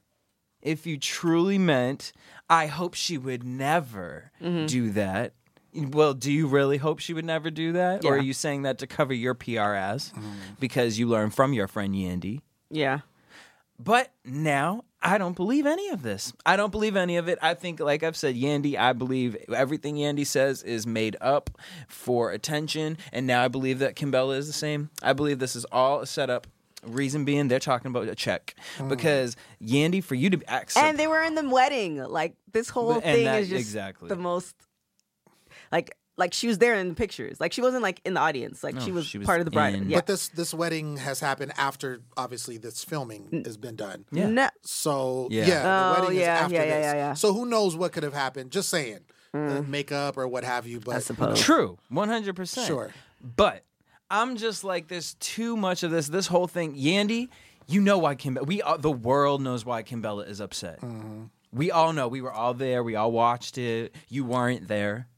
[0.62, 2.12] if you truly meant,
[2.48, 4.66] I hope she would never Mm-hmm.
[4.66, 5.34] do that.
[5.74, 8.22] Well, do you really hope she would never do that, or are Yeah.
[8.22, 10.12] you saying that to cover your PR ass
[10.58, 12.40] because you learned from your friend Yandy?
[12.70, 13.00] Yeah.
[13.78, 16.32] But now I don't believe any of this.
[16.44, 17.38] I don't believe any of it.
[17.40, 21.50] I think, like I've said, Yandy, I believe everything Yandy says is made up
[21.86, 22.98] for attention.
[23.12, 24.90] And now I believe that Kimbella is the same.
[25.02, 26.46] I believe this is all a setup.
[26.84, 28.54] Reason being, they're talking about a check.
[28.78, 28.88] Mm.
[28.88, 30.76] Because Yandy, for you to act.
[30.76, 32.02] And they were in the wedding.
[32.02, 34.08] Like this whole And thing that- is just exactly.
[34.08, 34.54] the most
[35.70, 37.40] like like she was there in the pictures.
[37.40, 38.62] Like she wasn't like in the audience.
[38.62, 39.74] Like No, she was she was part of the bride.
[39.74, 39.96] in- Yeah.
[39.98, 44.04] But this this wedding has happened after obviously this filming has been done.
[44.12, 44.28] Yeah.
[44.28, 45.46] No, So Yeah.
[45.46, 46.84] yeah, Oh, wedding yeah, is after yeah, yeah, this.
[46.84, 47.14] yeah, yeah.
[47.14, 48.50] So who knows what could have happened?
[48.50, 48.98] Just saying,
[49.32, 50.80] Uh, makeup or what have you.
[50.80, 51.40] But I suppose.
[51.40, 52.66] True, one hundred percent.
[52.66, 52.90] Sure.
[53.36, 53.62] but
[54.10, 56.08] I'm just like, there's too much of this.
[56.08, 57.28] This whole thing, Yandy.
[57.66, 58.46] You know why Kimbella?
[58.46, 60.78] We all, the world knows why Kimbella is upset.
[61.52, 62.08] We all know.
[62.08, 62.82] We were all there.
[62.82, 63.94] We all watched it.
[64.08, 65.08] You weren't there.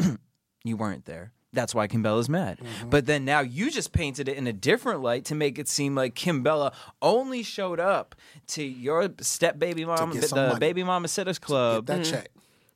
[0.64, 1.32] you weren't there.
[1.52, 2.60] That's why Kimbella's mad.
[2.88, 5.96] But then now you just painted it in a different light to make it seem
[5.96, 8.14] like Kimbella only showed up
[8.48, 10.58] to your step baby mom, get the money.
[10.60, 12.28] baby mama sitters club that check.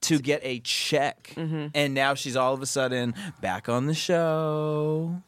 [0.03, 1.35] to get a check.
[1.37, 1.69] Mm-hmm.
[1.73, 5.23] And now she's all of a sudden back on the show.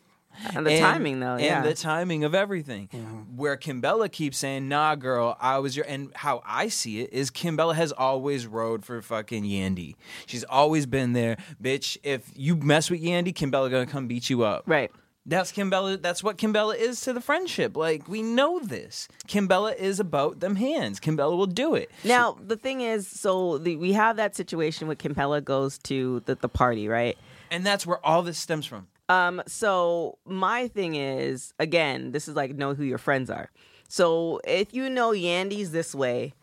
[0.55, 1.37] And the timing though.
[1.37, 1.59] yeah.
[1.59, 2.88] and the timing of everything.
[2.92, 3.37] Mm-hmm.
[3.37, 7.31] Where Kimbella keeps saying, "Nah, girl, I was your." And how I see it is,
[7.31, 9.96] Kimbella has always rode for fucking Yandy.
[10.27, 11.96] She's always been there, bitch.
[12.03, 14.64] If you mess with Yandy, Kimbella gonna come beat you up.
[14.66, 14.90] right.
[15.29, 16.01] That's Kimbella.
[16.01, 17.77] That's what Kimbella is to the friendship.
[17.77, 19.09] Like we know this.
[19.27, 21.01] Kimbella is about them hands.
[21.01, 21.90] Kimbella will do it.
[22.05, 26.37] Now the thing is, so the, we have that situation with Kimbella goes to the,
[26.37, 27.18] the party, right?
[27.51, 28.87] And that's where all this stems from.
[29.09, 33.51] Um, so my thing is, again, this is like know who your friends are.
[33.88, 36.35] So if you know Yandy's this way,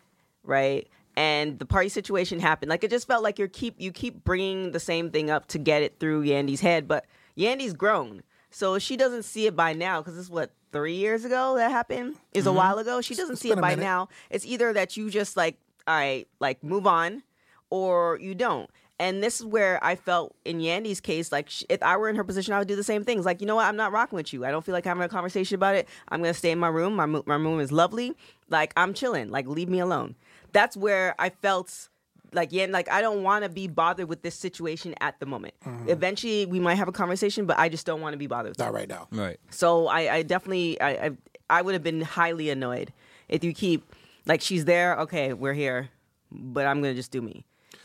[0.43, 4.23] right, and the party situation happened, like it just felt like you keep you keep
[4.23, 7.05] bringing the same thing up to get it through Yandy's head, but
[7.37, 11.25] Yandy's grown, so she doesn't see it by now because this is what three years
[11.25, 13.01] ago that happened is a while ago.
[13.01, 14.09] She doesn't see it by now.
[14.29, 17.23] It's either that you just like, all right, like move on,
[17.69, 18.69] or you don't.
[18.99, 22.15] And this is where I felt in Yandy's case, like sh- if I were in
[22.15, 23.25] her position, I would do the same things.
[23.25, 23.65] Like, you know what?
[23.65, 24.45] I'm not rocking with you.
[24.45, 25.89] I don't feel like having a conversation about it.
[26.09, 26.95] I'm gonna stay in my room.
[26.95, 28.13] My mo- my room is lovely.
[28.49, 29.29] Like I'm chilling.
[29.29, 30.15] Like leave me alone.
[30.51, 31.89] That's where I felt
[32.33, 35.55] like yeah, like I don't want to be bothered with this situation at the moment.
[35.65, 35.89] Mm-hmm.
[35.89, 38.51] Eventually, we might have a conversation, but I just don't want to be bothered.
[38.57, 38.71] With it.
[38.71, 39.07] Right now.
[39.11, 39.39] Right.
[39.49, 41.11] So I, I definitely I, I
[41.49, 42.93] I would have been highly annoyed
[43.27, 43.93] if you keep
[44.27, 44.97] like she's there.
[44.99, 45.89] Okay, we're here,
[46.31, 47.43] but I'm gonna just do me,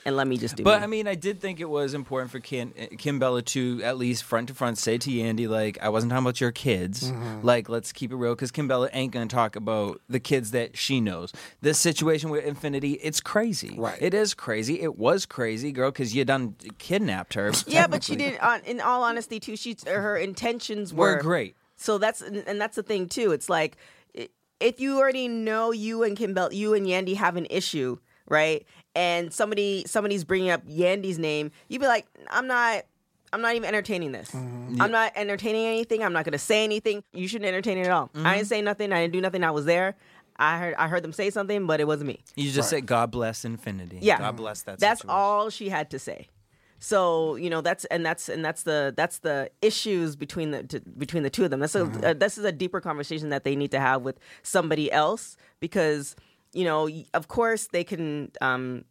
[0.09, 0.65] and let me just do.
[0.65, 0.85] But me.
[0.85, 4.49] I mean, I did think it was important for Kim, Kimbella to at least front
[4.49, 7.11] to front say to Yandy, like, I wasn't talking about your kids.
[7.11, 7.47] Mm-hmm.
[7.47, 11.01] Like, let's keep it real, because Kimbella ain't gonna talk about the kids that she
[11.01, 11.33] knows.
[11.61, 13.77] This situation with Infinity, it's crazy.
[13.79, 13.99] Right.
[14.01, 14.81] It is crazy.
[14.81, 17.53] It was crazy, girl, because you done kidnapped her.
[17.67, 18.43] yeah, but she didn't.
[18.43, 21.57] On, in all honesty, too, she her intentions were, We're great.
[21.77, 23.31] So that's and that's the thing too.
[23.31, 23.77] It's like
[24.61, 28.67] if you already know you and Kimbell, you and Yandy have an issue, right?
[28.99, 32.83] And somebody somebody's bringing up Yandy's name, you'd be like, I'm not.
[33.31, 34.31] I'm not even entertaining this.
[34.31, 34.81] Mm-hmm.
[34.81, 36.03] I'm not entertaining anything.
[36.03, 37.05] I'm not going to say anything.
[37.13, 38.11] You shouldn't entertain it at all.
[38.15, 38.33] I mm-hmm.
[38.37, 38.91] didn't say nothing.
[38.91, 39.45] I didn't do nothing.
[39.45, 39.97] I was there.
[40.37, 40.75] I heard.
[40.77, 42.21] I heard them say something, but it wasn't me.
[42.37, 43.99] You just said, God bless Infinity.
[44.01, 45.17] Yeah, God bless that That's situation.
[45.17, 46.29] all she had to say.
[46.81, 50.81] So you know that's and that's and that's the that's the issues between the t-
[50.97, 51.61] between the two of them.
[51.61, 52.05] That's a mm-hmm.
[52.05, 56.17] uh, this is a deeper conversation that they need to have with somebody else because
[56.53, 58.85] you know of course they can um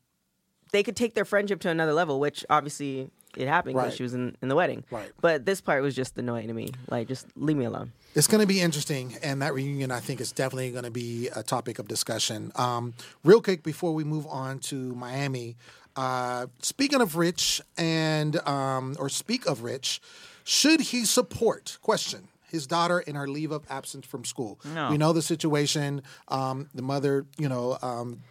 [0.72, 3.98] they could take their friendship to another level, which obviously it happened because Right.
[3.98, 4.84] she was in, in the wedding.
[4.92, 5.12] Right.
[5.22, 6.72] But this part was just annoying to me.
[6.90, 7.92] Like just leave me alone.
[8.16, 11.30] It's going to be interesting, and that reunion I think is definitely going to be
[11.36, 12.52] a topic of discussion.
[12.56, 12.94] Um,
[13.24, 15.56] real quick before we move on to Miami,
[15.96, 20.00] Uh, speaking of Rich, and um, or speak of Rich,
[20.44, 21.78] should he support?
[21.82, 22.28] Question.
[22.50, 24.60] His daughter in her leave of absence from school.
[24.74, 24.90] No.
[24.90, 26.02] We know the situation.
[26.28, 28.22] Um, the mother, you know, um,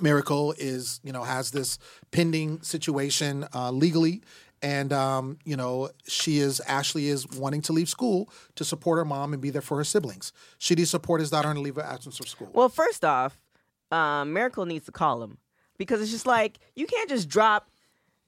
[0.00, 1.78] Miracle is, you know, has this
[2.10, 4.22] pending situation uh, legally,
[4.62, 9.04] and um, you know, she is Ashley is wanting to leave school to support her
[9.04, 10.32] mom and be there for her siblings.
[10.58, 12.50] Should he support his daughter in a leave of absence from school?
[12.52, 13.40] Well, first off,
[13.90, 15.38] um, Miracle needs to call him
[15.78, 17.70] because it's just like you can't just drop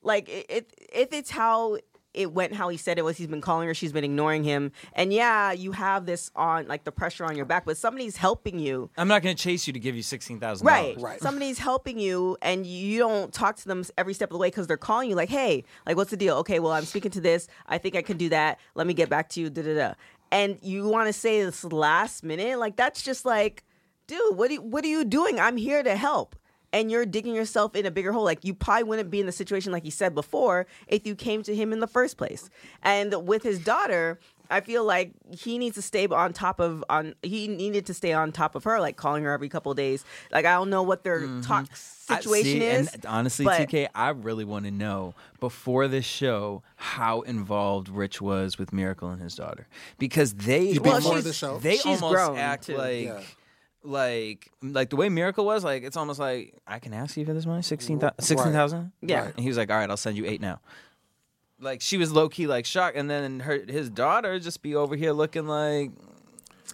[0.03, 1.79] like it, it if it's how
[2.13, 4.73] it went how he said it was he's been calling her she's been ignoring him
[4.95, 8.59] and yeah you have this on like the pressure on your back but somebody's helping
[8.59, 10.95] you I'm not going to chase you to give you sixteen thousand Right.
[10.97, 11.03] dollars.
[11.03, 11.21] Right.
[11.21, 14.67] Somebody's helping you and you don't talk to them every step of the way because
[14.67, 16.37] they're calling you like, hey, like, what's the deal?
[16.39, 17.47] Okay, well, I'm speaking to this.
[17.67, 18.59] I think I can do that.
[18.75, 19.49] Let me get back to you.
[19.51, 19.95] Da da da.
[20.33, 22.59] And you want to say this last minute?
[22.59, 23.65] Like, that's just like,
[24.07, 25.39] dude, what, do you, what are you doing?
[25.41, 26.37] I'm here to help.
[26.73, 28.23] And you're digging yourself in a bigger hole.
[28.25, 31.43] Like, you probably wouldn't be in the situation, like he said before, if you came
[31.43, 32.49] to him in the first place.
[32.83, 34.21] And with his daughter,
[34.53, 38.13] I feel like he needs to stay on top of on he needed to stay
[38.13, 40.05] on top of her, like calling her every couple of days.
[40.33, 42.13] Like I don't know what their talk Mm-hmm.
[42.13, 42.93] I- situation see, is.
[42.95, 48.21] And honestly, but- TK, I really want to know before this show how involved Rich
[48.21, 52.15] was with Miracle and his daughter because they Well, before she's- the they she's almost
[52.15, 52.77] grown, act too.
[52.77, 53.05] like.
[53.05, 53.21] Yeah.
[53.83, 57.33] Like, like the way Miracle was, like it's almost like I can ask you for
[57.33, 58.93] this money, sixteen thousand.
[59.01, 59.25] Yeah.
[59.25, 59.35] Right.
[59.35, 60.61] And he was like, "All right, I'll send you eight now."
[61.59, 64.97] Like she was low key like shocked, and then her his daughter just be over
[64.97, 65.93] here looking like,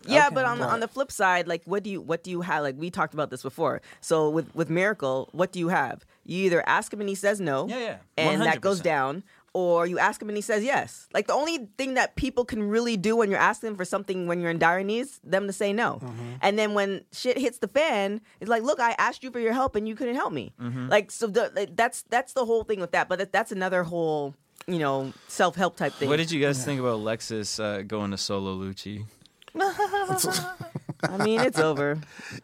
[0.06, 0.34] Yeah, Okay.
[0.34, 2.62] but on the, on the flip side, like what do you what do you have?
[2.62, 3.82] Like we talked about this before.
[4.00, 6.04] So with with Miracle, what do you have?
[6.24, 7.96] You either ask him and he says no, Yeah, yeah.
[8.16, 9.22] and that goes down,
[9.56, 11.08] or you ask him and he says yes.
[11.14, 14.38] Like the only thing that people can really do when you're asking for something when
[14.38, 15.98] you're in dire needs, them to say no.
[16.42, 19.54] And then when shit hits the fan, it's like, look, I asked you for your
[19.54, 20.52] help and you couldn't help me.
[20.90, 23.08] Like so, the, like, that's that's the whole thing with that.
[23.08, 24.34] But that, that's another whole
[24.66, 26.10] you know self help type thing.
[26.10, 29.06] "What did you guys think about Lexus uh, going to solo Lucci?"
[31.02, 31.98] I mean, it's over.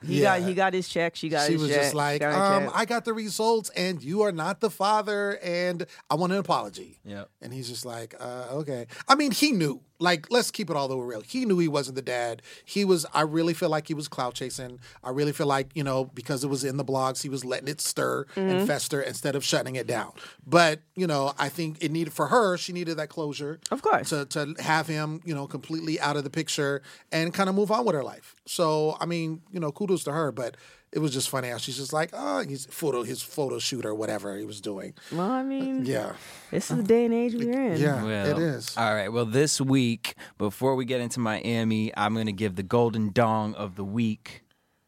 [0.06, 0.38] He Yeah.
[0.38, 1.16] got he got his check.
[1.16, 1.82] She got she his was check.
[1.82, 2.70] just like, um.
[2.74, 6.98] I got the results, and you are not the father, and I want an apology.
[7.04, 7.28] Yep.
[7.40, 8.86] And he's just like, uh, okay.
[9.08, 9.80] I mean, he knew.
[10.02, 11.20] Like, let's keep it all the way real.
[11.22, 12.42] He knew he wasn't the dad.
[12.64, 13.06] He was.
[13.14, 14.80] I really feel like he was clout chasing.
[15.04, 17.68] I really feel like you know because it was in the blogs, he was letting
[17.68, 18.40] it stir Mm-hmm.
[18.40, 20.12] and fester instead of shutting it down.
[20.46, 22.56] But you know, I think it needed for her.
[22.58, 24.08] She needed that closure, Of course.
[24.10, 27.70] to to have him, you know, completely out of the picture and kind of move
[27.70, 28.34] on with her life.
[28.46, 30.56] So, I mean, you know, kudos to her, but
[30.92, 33.94] it was just funny how she's just like, oh, he's photo his photo shoot or
[33.94, 34.94] whatever he was doing.
[35.10, 36.12] well, I mean, uh, Yeah.
[36.50, 37.80] this is the day and age we're in.
[37.80, 38.76] Yeah, Well, it is.
[38.76, 39.08] All right.
[39.08, 43.54] Well, this week, before we get into Miami, I'm going to give the golden dong
[43.54, 44.42] of the week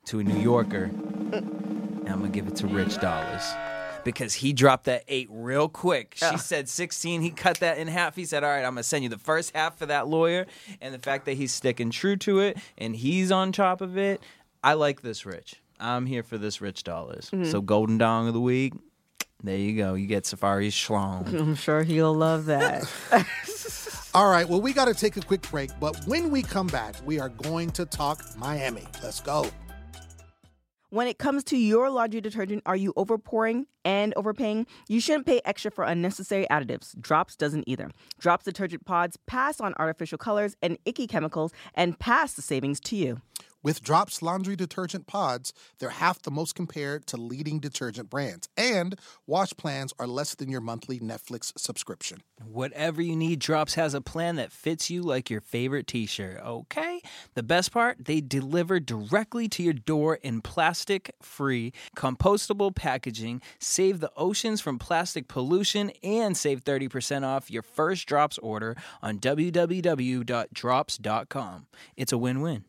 [0.06, 0.84] to a New Yorker.
[0.84, 3.56] And I'm going to give it to Rich Dollaz.
[4.04, 6.14] Because he dropped that eight real quick.
[6.18, 7.22] She said 16.
[7.22, 8.14] He cut that in half.
[8.14, 10.44] He said, All right, I'm going to send you the first half for that lawyer.
[10.82, 14.20] And the fact that he's sticking true to it and he's on top of it,
[14.62, 15.54] I like this, Rich.
[15.84, 17.30] I'm here for this Rich Dollaz.
[17.30, 17.44] Mm-hmm.
[17.44, 18.72] So, golden dong of the week.
[19.42, 19.92] There you go.
[19.94, 21.28] You get Safari's schlong.
[21.38, 22.90] I'm sure he'll love that.
[24.14, 26.94] All right, well, we got to take a quick break, but when we come back,
[27.04, 28.84] we are going to talk Miami.
[29.02, 29.46] Let's go.
[30.90, 34.66] when it comes to your laundry detergent, are you overpouring and overpaying?
[34.88, 36.94] You shouldn't pay extra for unnecessary additives.
[36.96, 37.90] Dropps doesn't either.
[38.22, 42.96] Dropps detergent pods pass on artificial colors and icky chemicals and pass the savings to
[42.96, 43.20] you.
[43.64, 49.00] With Dropps laundry detergent pods, they're half the most compared to leading detergent brands, and
[49.26, 52.18] wash plans are less than your monthly Netflix subscription.
[52.44, 56.42] Whatever you need, Dropps has a plan that fits you like your favorite t shirt,
[56.44, 57.00] okay?
[57.32, 64.00] The best part, they deliver directly to your door in plastic free, compostable packaging, save
[64.00, 71.66] the oceans from plastic pollution, and save 30% off your first Dropps order on www.dropps.com.
[71.96, 72.64] It's a win win.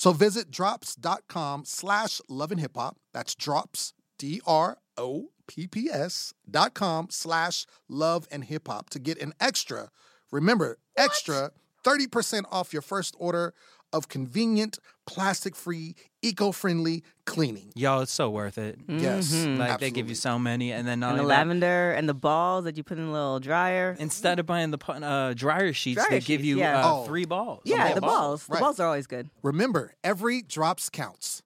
[0.00, 2.96] So visit dropps.com slash love and hip hop.
[3.12, 8.88] That's dropps, D R O P P S dot com slash love and hip hop
[8.90, 9.90] to get an extra,
[10.32, 11.50] remember, extra
[11.84, 13.52] 30% off your first order
[13.92, 17.72] of convenient, plastic free, eco friendly cleaning.
[17.74, 18.78] Y'all, it's so worth it.
[18.88, 19.32] Yes.
[19.34, 22.08] Like they give you so many, and then not And the only that, lavender and
[22.08, 23.96] the balls that you put in a little dryer.
[23.98, 26.84] instead of buying the uh, dryer sheets, Dryer they give you yeah.
[26.86, 27.04] uh, Oh.
[27.04, 27.62] three balls.
[27.64, 28.46] yeah, Yeah, the balls.
[28.46, 28.60] The Right.
[28.60, 29.30] balls are always good.
[29.42, 31.42] Remember, every drops counts.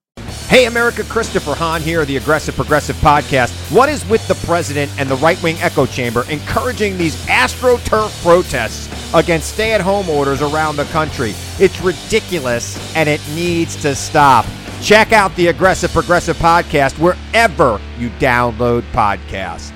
[0.47, 3.51] Hey, America, Christopher Hahn here, the Aggressive Progressive Podcast.
[3.75, 8.87] What is with the president and the right wing echo chamber encouraging these AstroTurf protests
[9.15, 11.33] against stay at home orders around the country?
[11.59, 14.45] It's ridiculous and it needs to stop.
[14.81, 19.74] Check out the Aggressive Progressive Podcast wherever you download podcasts.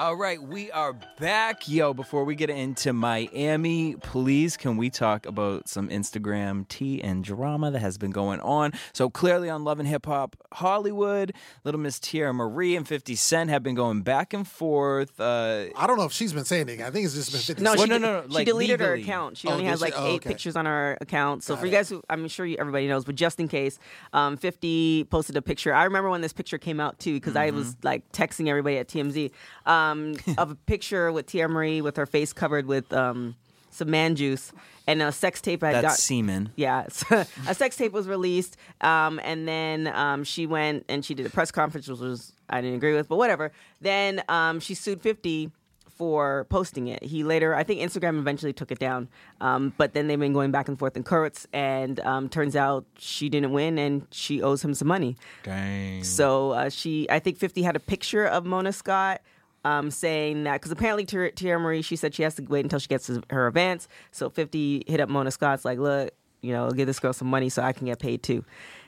[0.00, 1.68] All right, we are back.
[1.68, 7.22] Yo, before we get into Miami, please can we talk about some Instagram tea and
[7.22, 8.72] drama that has been going on?
[8.94, 11.34] So clearly on Love and Hip Hop Hollywood,
[11.64, 15.20] Little Miss Teairra Mari and 50 Cent have been going back and forth.
[15.20, 16.82] Uh, I don't know if she's been saying anything.
[16.86, 18.46] I think it's just been 50 No, Well, she, no, did- no, no, she like
[18.46, 19.36] deleted her account.
[19.36, 19.84] She Oh, only did has she?
[19.84, 20.30] like Oh, eight okay.
[20.30, 21.42] pictures on her account.
[21.44, 23.78] So Got for you guys who, I'm sure you, everybody knows, but just in case,
[24.14, 25.74] um, 50 posted a picture.
[25.74, 27.86] I remember when this picture came out too, because I was Mm-hmm.
[27.86, 29.30] like texting everybody at TMZ
[29.66, 29.89] um,
[30.38, 33.34] of a picture with Teairra Mari with her face covered with um,
[33.70, 34.52] some man juice
[34.86, 35.96] and a sex tape I that's got.
[35.96, 36.50] semen.
[36.56, 41.14] Yeah, so a sex tape was released, um, and then um, she went and she
[41.14, 43.52] did a press conference, which was I didn't agree with, but whatever.
[43.80, 45.50] Then um, she sued Fifty
[45.88, 47.02] for posting it.
[47.02, 49.08] He later, I think Instagram eventually took it down,
[49.42, 52.86] um, but then they've been going back and forth in courts, and um, turns out
[52.98, 55.16] she didn't win, and she owes him some money.
[55.42, 56.02] Dang.
[56.02, 59.20] So uh, she, I think 50 had a picture of Mona Scott
[59.64, 62.78] um, saying that, because apparently Teairra Teairra Mari, she said she has to wait until
[62.78, 63.88] she gets her advance.
[64.10, 67.48] So 50 hit up Mona Scott's like, look, you know, give this girl some money
[67.48, 68.44] so I can get paid too.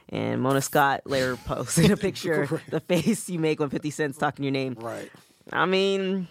[0.09, 4.45] And Mona Scott later posted a picture, the face you make when 50 Cent's talking
[4.45, 4.77] your name.
[4.79, 5.11] Right.
[5.53, 6.29] I mean,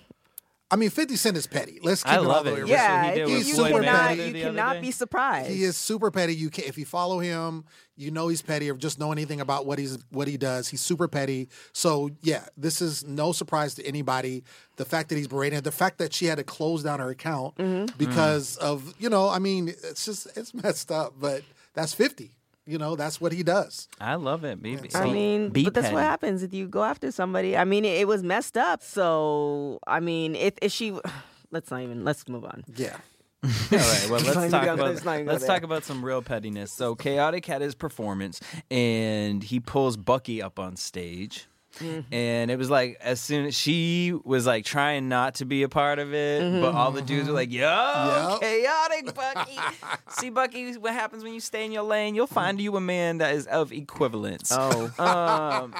[0.71, 1.79] I mean, 50 Cent is petty.
[1.83, 2.69] Let's keep I it all the way real.
[2.69, 5.49] Yeah, he did you, with you cannot, you cannot be surprised.
[5.49, 6.33] He is super petty.
[6.33, 7.65] You can if you follow him,
[7.97, 10.69] you know he's petty or just know anything about what he's what he does.
[10.69, 11.49] He's super petty.
[11.73, 14.43] So yeah, this is no surprise to anybody.
[14.77, 17.09] The fact that he's berating her, the fact that she had to close down her
[17.09, 17.97] account Mm-hmm.
[17.97, 21.15] because of you know, I mean, it's just it's messed up.
[21.19, 22.31] But that's fifty.
[22.71, 23.89] You know, that's what he does.
[23.99, 24.89] I love it, baby.
[24.95, 27.57] I Be- mean, be but that's what happens if you go after somebody.
[27.57, 28.81] I mean, it, it was messed up.
[28.81, 30.97] So, I mean, if, if she,
[31.51, 32.63] let's not even, let's move on.
[32.77, 32.95] Yeah.
[33.43, 35.55] All right, well, Let's let's talk about let's not even go let's there.
[35.55, 36.71] talk about some real pettiness.
[36.77, 41.47] So, Khaotic had his performance, and he pulls Bucky up on stage.
[41.79, 42.13] Mm-hmm.
[42.13, 45.69] And it was like as soon as she was like trying not to be a
[45.69, 46.61] part of it, Mm-hmm.
[46.61, 48.41] but all the dudes were like, "Yo, Yep.
[48.41, 49.57] Khaotic Bucky."
[50.09, 52.13] See, Bucky, what happens when you stay in your lane?
[52.15, 54.51] You'll find you a man that is of equivalence.
[54.53, 55.73] Oh, Um,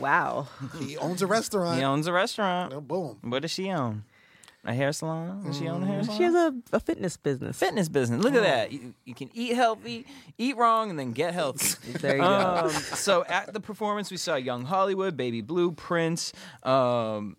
[0.00, 0.48] wow.
[0.78, 1.78] He owns a restaurant.
[1.78, 2.72] he owns a restaurant.
[2.74, 3.18] Oh, boom.
[3.22, 4.04] What does she own?
[4.64, 5.42] A hair salon?
[5.44, 6.18] Does she own a hair salon?
[6.18, 7.58] She has a, a fitness business.
[7.58, 8.22] fitness business.
[8.22, 8.72] Look at that.
[8.72, 10.04] You, you can eat healthy,
[10.36, 11.76] eat wrong, and then get healthy.
[12.00, 12.28] There you go.
[12.64, 17.36] Um, so at the performance, we saw Young Hollywood, Baby Blue, Prince, um,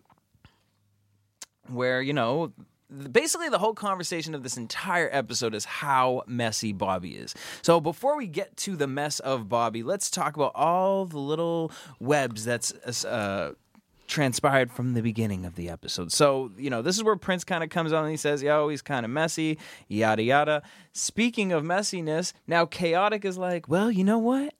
[1.68, 2.52] where you know.
[3.10, 7.34] Basically, the whole conversation of this entire episode is how messy Bobby is.
[7.62, 11.72] So, before we get to the mess of Bobby, let's talk about all the little
[12.00, 12.74] webs that's
[13.06, 13.54] uh,
[14.12, 16.12] transpired from the beginning of the episode.
[16.12, 18.68] So, you know, this is where Prince kind of comes on and he says, yo,
[18.68, 20.62] he's kind of messy, yada, yada.
[20.92, 24.52] Speaking of messiness, now Khaotic is like, well, you know what?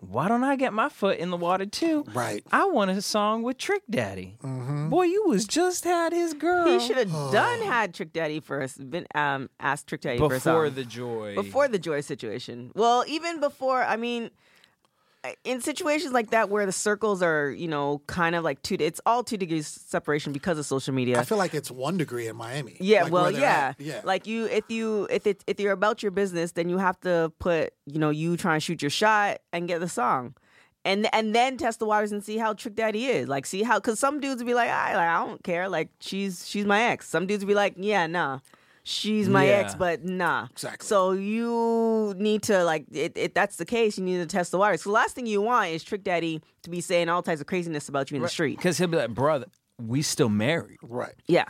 [0.00, 2.04] Why don't I get my foot in the water too?
[2.14, 2.42] Right.
[2.50, 4.38] I want a song with Trick Daddy.
[4.42, 4.88] Mm-hmm.
[4.88, 6.66] Boy, you was just had his girl.
[6.66, 8.90] He should have done had Trick Daddy first.
[8.90, 10.74] Been um asked Trick Daddy for a before song.
[10.74, 11.34] the joy.
[11.34, 12.72] before the joy situation.
[12.74, 13.82] Well, even before.
[13.82, 14.30] I mean,
[15.44, 18.76] in situations like that where the circles are, you know, kind of like two.
[18.80, 21.18] It's all two degrees separation because of social media.
[21.18, 22.76] I feel like it's one degree in Miami.
[22.80, 23.74] Yeah, Like well, yeah.
[23.78, 23.80] at.
[23.80, 24.00] Yeah.
[24.04, 27.32] Like you, if you, if it, if you're about your business, then you have to
[27.38, 30.34] put, you know, you try and shoot your shot and get the song,
[30.84, 33.28] and and then test the waters and see how Trick Daddy is.
[33.28, 35.68] Like, see how, because some dudes would be like, I, like, I don't care.
[35.68, 37.06] Like, she's she's my ex.
[37.08, 38.38] Some dudes would be like, yeah, nah.
[38.90, 40.48] She's my ex, but nah.
[40.50, 40.84] Exactly.
[40.86, 44.58] So you need to like, it, if that's the case, you need to test the
[44.58, 44.82] waters.
[44.82, 47.46] So the last thing you want is Trick Daddy to be saying all types of
[47.46, 48.56] craziness about you in the street.
[48.56, 49.46] Because he'll be like, brother,
[49.80, 50.78] we still married.
[50.82, 51.14] right.
[51.26, 51.44] Yeah.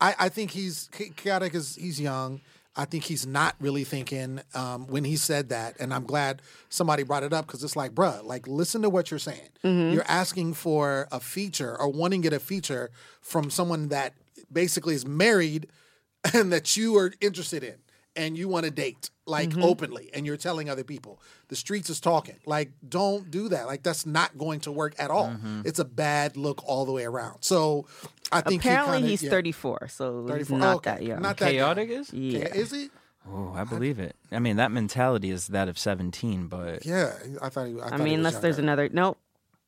[0.00, 1.54] I, I think he's Khaotic.
[1.54, 2.40] Is he's young.
[2.76, 7.02] I think he's not really thinking um, when he said that, and I'm glad somebody
[7.02, 9.48] brought it up because it's like, bruh, like listen to what you're saying.
[9.62, 14.14] You're asking for a feature or wanting to get a feature from someone that
[14.50, 15.66] basically is married
[16.34, 17.76] and that you are interested in,
[18.16, 19.62] and you want to date like mm-hmm.
[19.62, 21.20] openly, and you're telling other people.
[21.48, 22.36] The streets is talking.
[22.46, 23.66] Like, don't do that.
[23.66, 25.28] Like, that's not going to work at all.
[25.28, 25.62] Mm-hmm.
[25.64, 27.42] It's a bad look all the way around.
[27.42, 27.86] So,
[28.32, 29.30] I think Apparently he kinda, he's yeah.
[29.30, 30.36] 34, so 34.
[30.36, 30.90] he's not Oh, okay.
[30.90, 31.22] that young.
[31.22, 32.00] Not that Khaotic young.
[32.00, 32.12] is?
[32.12, 32.38] yeah.
[32.38, 32.90] Yeah, Is he?
[33.28, 34.16] Oh, I believe it.
[34.32, 37.80] I mean, that mentality is that of 17, but Yeah, I thought he.
[37.80, 38.88] I, I thought he mean, was unless there's another.
[38.90, 39.18] Nope.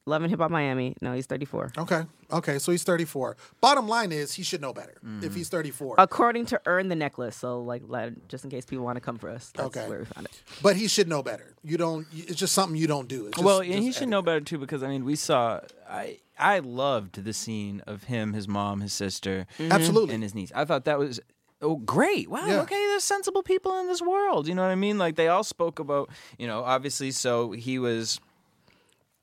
[0.05, 0.97] Love and Hip Hop Miami.
[1.01, 1.73] No, he's 34.
[1.79, 3.37] Okay, okay, so he's 34.
[3.61, 5.23] Bottom line is he should know better Mm.
[5.23, 5.95] if he's 34.
[5.99, 7.37] According to Earn the Necklace.
[7.37, 9.53] So, like, let- just in case people want to come for us.
[9.55, 9.89] That's Okay.
[9.89, 10.43] where we found it.
[10.61, 11.55] but he should know better.
[11.63, 12.07] You don't.
[12.13, 13.27] It's just something you don't do.
[13.27, 15.61] It's just, well, and he should know better too because I mean, we saw.
[15.89, 20.15] I I loved the scene of him, his mom, his sister, Absolutely.
[20.15, 20.51] and his niece.
[20.55, 21.21] I thought that was.
[21.65, 22.29] Oh, great!
[22.29, 22.45] Wow.
[22.49, 22.61] Yeah.
[22.63, 24.49] Okay, there's sensible people in this world.
[24.49, 24.99] You know what I mean?
[24.99, 26.11] Like they all spoke about.
[26.37, 27.13] You know, obviously.
[27.13, 28.19] So he was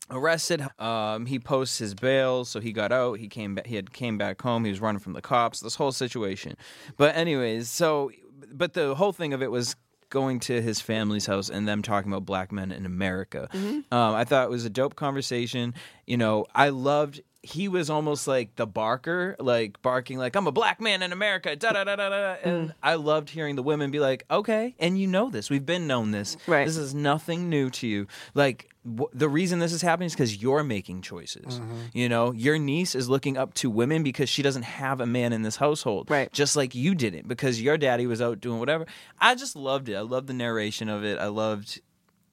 [0.10, 0.66] arrested.
[0.80, 3.20] Um, he posts his bail, so he got out.
[3.20, 3.68] He came back.
[3.68, 4.66] He had came back home.
[4.66, 5.60] He was running from the cops.
[5.60, 6.56] This whole situation.
[6.98, 8.12] But anyways, so
[8.52, 9.76] but the whole thing of it was
[10.10, 13.48] going to his family's house and them talking about black men in America.
[13.92, 15.74] Um, I thought it was a dope conversation.
[16.08, 17.22] You know, I loved.
[17.42, 21.56] He was almost like the barker, like barking, like "I'm a black man in America."
[21.56, 22.36] Da da da da da.
[22.44, 22.78] And mm-hmm.
[22.84, 25.50] I loved hearing the women be like, "Okay," and you know this.
[25.50, 26.38] We've been known this.
[26.48, 26.66] Right.
[26.66, 28.08] This is nothing new to you.
[28.34, 31.60] Like w- the reason this is happening is because you're making choices.
[31.60, 31.76] Mm-hmm.
[31.94, 35.34] You know, your niece is looking up to women because she doesn't have a man
[35.34, 36.32] in this household, Right.
[36.32, 38.86] Just like you didn't because your daddy was out doing whatever.
[39.20, 39.96] I just loved it.
[39.96, 41.20] I loved the narration of it.
[41.20, 41.82] I loved.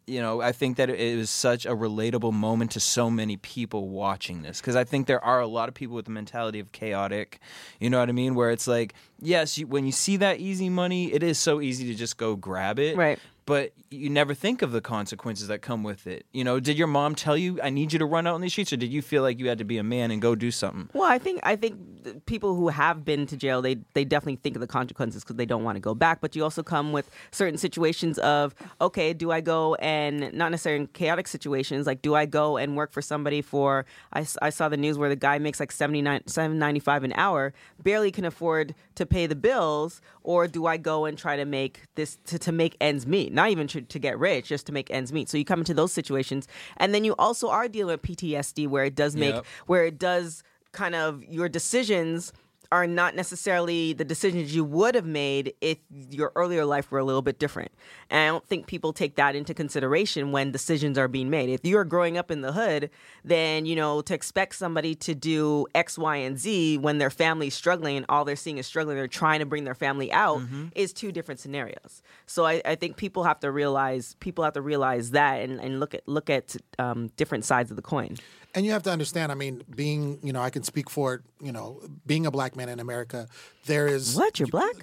[0.07, 3.89] You know, I think that it was such a relatable moment to so many people
[3.89, 6.71] watching this because I think there are a lot of people with the mentality of
[6.71, 7.39] Khaotic.
[7.81, 8.37] You know what I mean?
[8.37, 11.89] Where it's like, yes, you, when you see that easy money, it is so easy
[11.89, 13.19] to just go grab it, Right.
[13.47, 16.27] But you never think of the consequences that come with it.
[16.33, 18.53] You know, did your mom tell you I need you to run out on these
[18.53, 20.51] streets, or did you feel like you had to be a man and go do
[20.51, 20.91] something?
[20.93, 24.57] Well, I think I think people who have been to jail, they they definitely think
[24.57, 26.21] of the consequences because they don't want to go back.
[26.21, 30.83] But you also come with certain situations of, okay, do I go and not necessarily
[30.83, 33.87] in chaotic situations, like do I go and work for somebody for?
[34.13, 38.11] I, I saw the news where the guy makes like 79 795 an hour, barely
[38.11, 42.19] can afford to pay the bills, or do I go and try to make this
[42.27, 43.33] to, to make ends meet?
[43.37, 45.29] Not even to, to get rich, just to make ends meet.
[45.29, 48.85] So you come into those situations, and then you also are dealing with PTSD, where
[48.85, 49.45] it does make Yep.
[49.67, 52.33] where it does kind of your decisions
[52.73, 55.79] are not necessarily the decisions you would have made if
[56.11, 57.73] your earlier life were a little bit different.
[58.11, 61.49] And I don't think people take that into consideration when decisions are being made.
[61.49, 62.91] If you're growing up in the hood,
[63.25, 67.55] then, you know, to expect somebody to do X, Y, and Z when their family's
[67.55, 70.41] struggling and all they're seeing is struggling, they're trying to bring their family out
[70.75, 72.03] is two different scenarios.
[72.27, 75.81] So I, I think people have to realize people have to realize that and, and
[75.81, 78.17] look at look at um, different sides of the coin.
[78.57, 81.53] And you have to understand, I mean, being, you know, I can speak for, you
[81.53, 83.29] know, being a black man in America,
[83.67, 84.17] there is.
[84.17, 84.39] What?
[84.41, 84.75] You're black?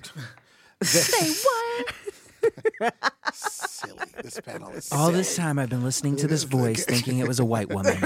[0.84, 1.34] Say
[2.80, 2.94] what?
[3.34, 3.98] Silly.
[4.22, 5.18] This panel is All silly.
[5.18, 7.98] this time, I've been listening to this voice, thinking it was a white woman.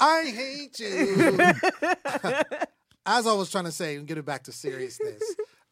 [0.00, 1.38] I hate you.
[3.06, 5.22] As I was trying to say, and get it back to seriousness,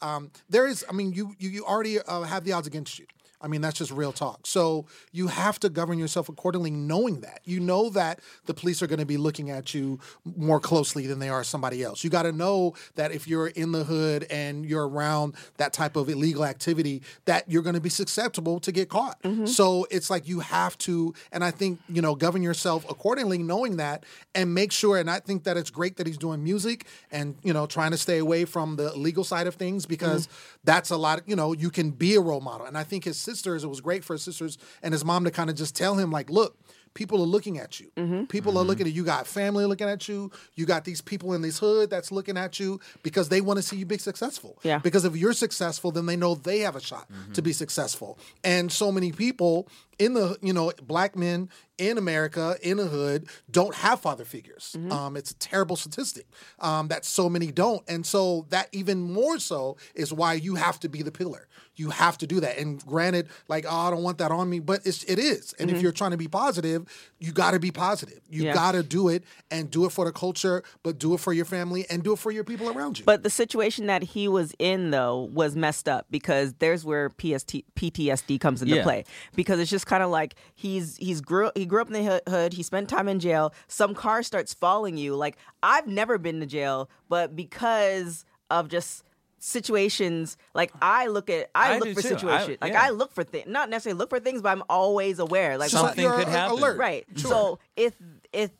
[0.01, 0.85] um, there is.
[0.89, 3.07] I mean, you you, you already uh, have the odds against you.
[3.41, 4.47] I mean, that's just real talk.
[4.47, 8.87] So you have to govern yourself accordingly, knowing that you know that the police are
[8.87, 12.03] going to be looking at you more closely than they are somebody else.
[12.03, 15.97] You got to know that if you're in the hood and you're around that type
[15.97, 19.23] of illegal activity, that you're going to be susceptible to get caught.
[19.23, 19.47] Mm-hmm.
[19.47, 23.77] So it's like you have to, and I think you know, govern yourself accordingly, knowing
[23.77, 24.97] that, and make sure.
[24.99, 27.99] And I think that it's great that he's doing music and you know, trying to
[27.99, 30.59] stay away from the legal side of things because mm-hmm.
[30.65, 31.23] that's a lot.
[31.27, 33.65] you know, you can be a role model, and I think his sisters.
[33.65, 36.11] It was great for his sisters and his mom to kind of just tell him
[36.11, 36.57] like, look.
[36.95, 37.91] People are looking at you.
[38.31, 39.05] People are looking at you.
[39.05, 40.31] got family looking at you.
[40.55, 43.63] You got these people in this hood that's looking at you because they want to
[43.63, 44.59] see you be successful.
[44.63, 44.79] Yeah.
[44.79, 48.19] Because if you're successful, then they know they have a shot to be successful.
[48.43, 49.69] And so many people
[49.99, 54.75] in the, you know, black men in America in the hood don't have father figures.
[54.91, 56.27] Um, it's a terrible statistic
[56.61, 57.83] um, that so many don't.
[57.89, 61.47] And so that even more so is why you have to be the pillar.
[61.77, 62.59] You have to do that.
[62.59, 65.55] And granted, like, oh, I don't want that on me, but it's, it is.
[65.59, 65.83] And if mm-hmm.
[65.85, 66.87] you're trying to be positive,
[67.19, 68.21] you got to be positive.
[68.29, 68.55] You Yeah.
[68.55, 71.45] got to do it and do it for the culture, but do it for your
[71.45, 73.05] family and do it for your people around you.
[73.05, 77.63] But the situation that he was in, though, was messed up because there's where PST,
[77.75, 78.83] PTSD comes into Yeah.
[78.83, 79.05] play.
[79.35, 82.53] Because it's just kind of like he's he's grew he grew up in the hood.
[82.55, 83.53] He spent time in jail.
[83.69, 85.15] Some car starts following you.
[85.15, 89.03] Like I've never been to jail, but because of just
[89.39, 92.09] situations like I look at I, I look for too.
[92.09, 92.83] I- situations like yeah.
[92.83, 96.05] I look for things not necessarily look for things but I'm always aware like Something
[96.05, 96.59] you're could happen.
[96.59, 96.79] Alert.
[96.79, 97.07] Right.
[97.17, 97.95] So if
[98.33, 98.51] if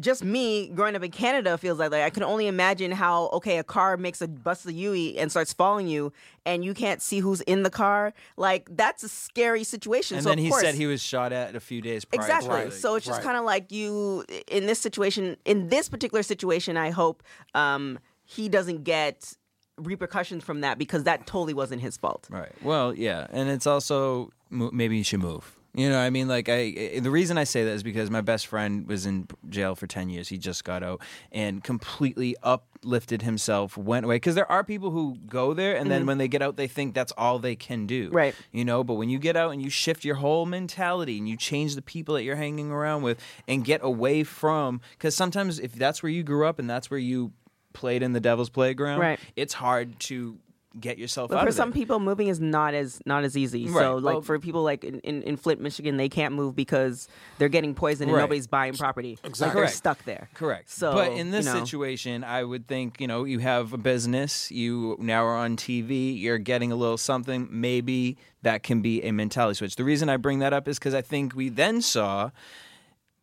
[0.00, 3.58] just me growing up in Canada feels like, like I can only imagine how okay
[3.58, 6.12] a car makes a bust a Yui and starts following you
[6.46, 10.16] and you can't see who's in the car like that's a scary situation.
[10.18, 12.20] And so then of he course, said he was shot at a few days prior.
[12.24, 12.60] Exactly.
[12.60, 12.72] To it.
[12.74, 13.24] So it's just Right.
[13.24, 15.36] kind of like you in this situation.
[15.44, 17.24] In this particular situation, I hope
[17.56, 19.32] um, he doesn't get
[19.78, 22.28] repercussions from that because that totally wasn't his fault.
[22.30, 22.52] Right.
[22.62, 25.54] Well, yeah, and it's also maybe you should move.
[25.74, 26.98] You know, I mean, like I.
[26.98, 30.08] The reason I say that is because my best friend was in jail for ten
[30.08, 30.26] years.
[30.26, 34.16] He just got out and completely uplifted himself, went away.
[34.16, 36.08] Because there are people who go there, and then mm-hmm.
[36.08, 38.08] when they get out, they think that's all they can do.
[38.10, 38.34] Right.
[38.50, 41.36] You know, but when you get out and you shift your whole mentality and you
[41.36, 45.74] change the people that you're hanging around with and get away from, because sometimes if
[45.74, 47.32] that's where you grew up and that's where you
[47.78, 49.20] played in the devil's playground, Right.
[49.36, 50.36] it's hard to
[50.78, 51.44] get yourself out of it.
[51.46, 51.80] But for some there.
[51.80, 53.66] people, moving is not as not as easy.
[53.66, 56.54] Right, So, like well- for people like in, in, in Flint, Michigan, they can't move
[56.54, 57.08] because
[57.38, 59.18] they're getting poisoned and nobody's buying property.
[59.24, 59.72] Like they're Correct.
[59.72, 60.28] stuck there.
[60.34, 60.70] Correct.
[60.70, 61.58] So, but in this you know.
[61.64, 66.16] situation, I would think you know you have a business, you now are on TV,
[66.20, 67.48] you're getting a little something.
[67.50, 69.74] Maybe that can be a mentality switch.
[69.76, 72.30] The reason I bring that up is because I think we then saw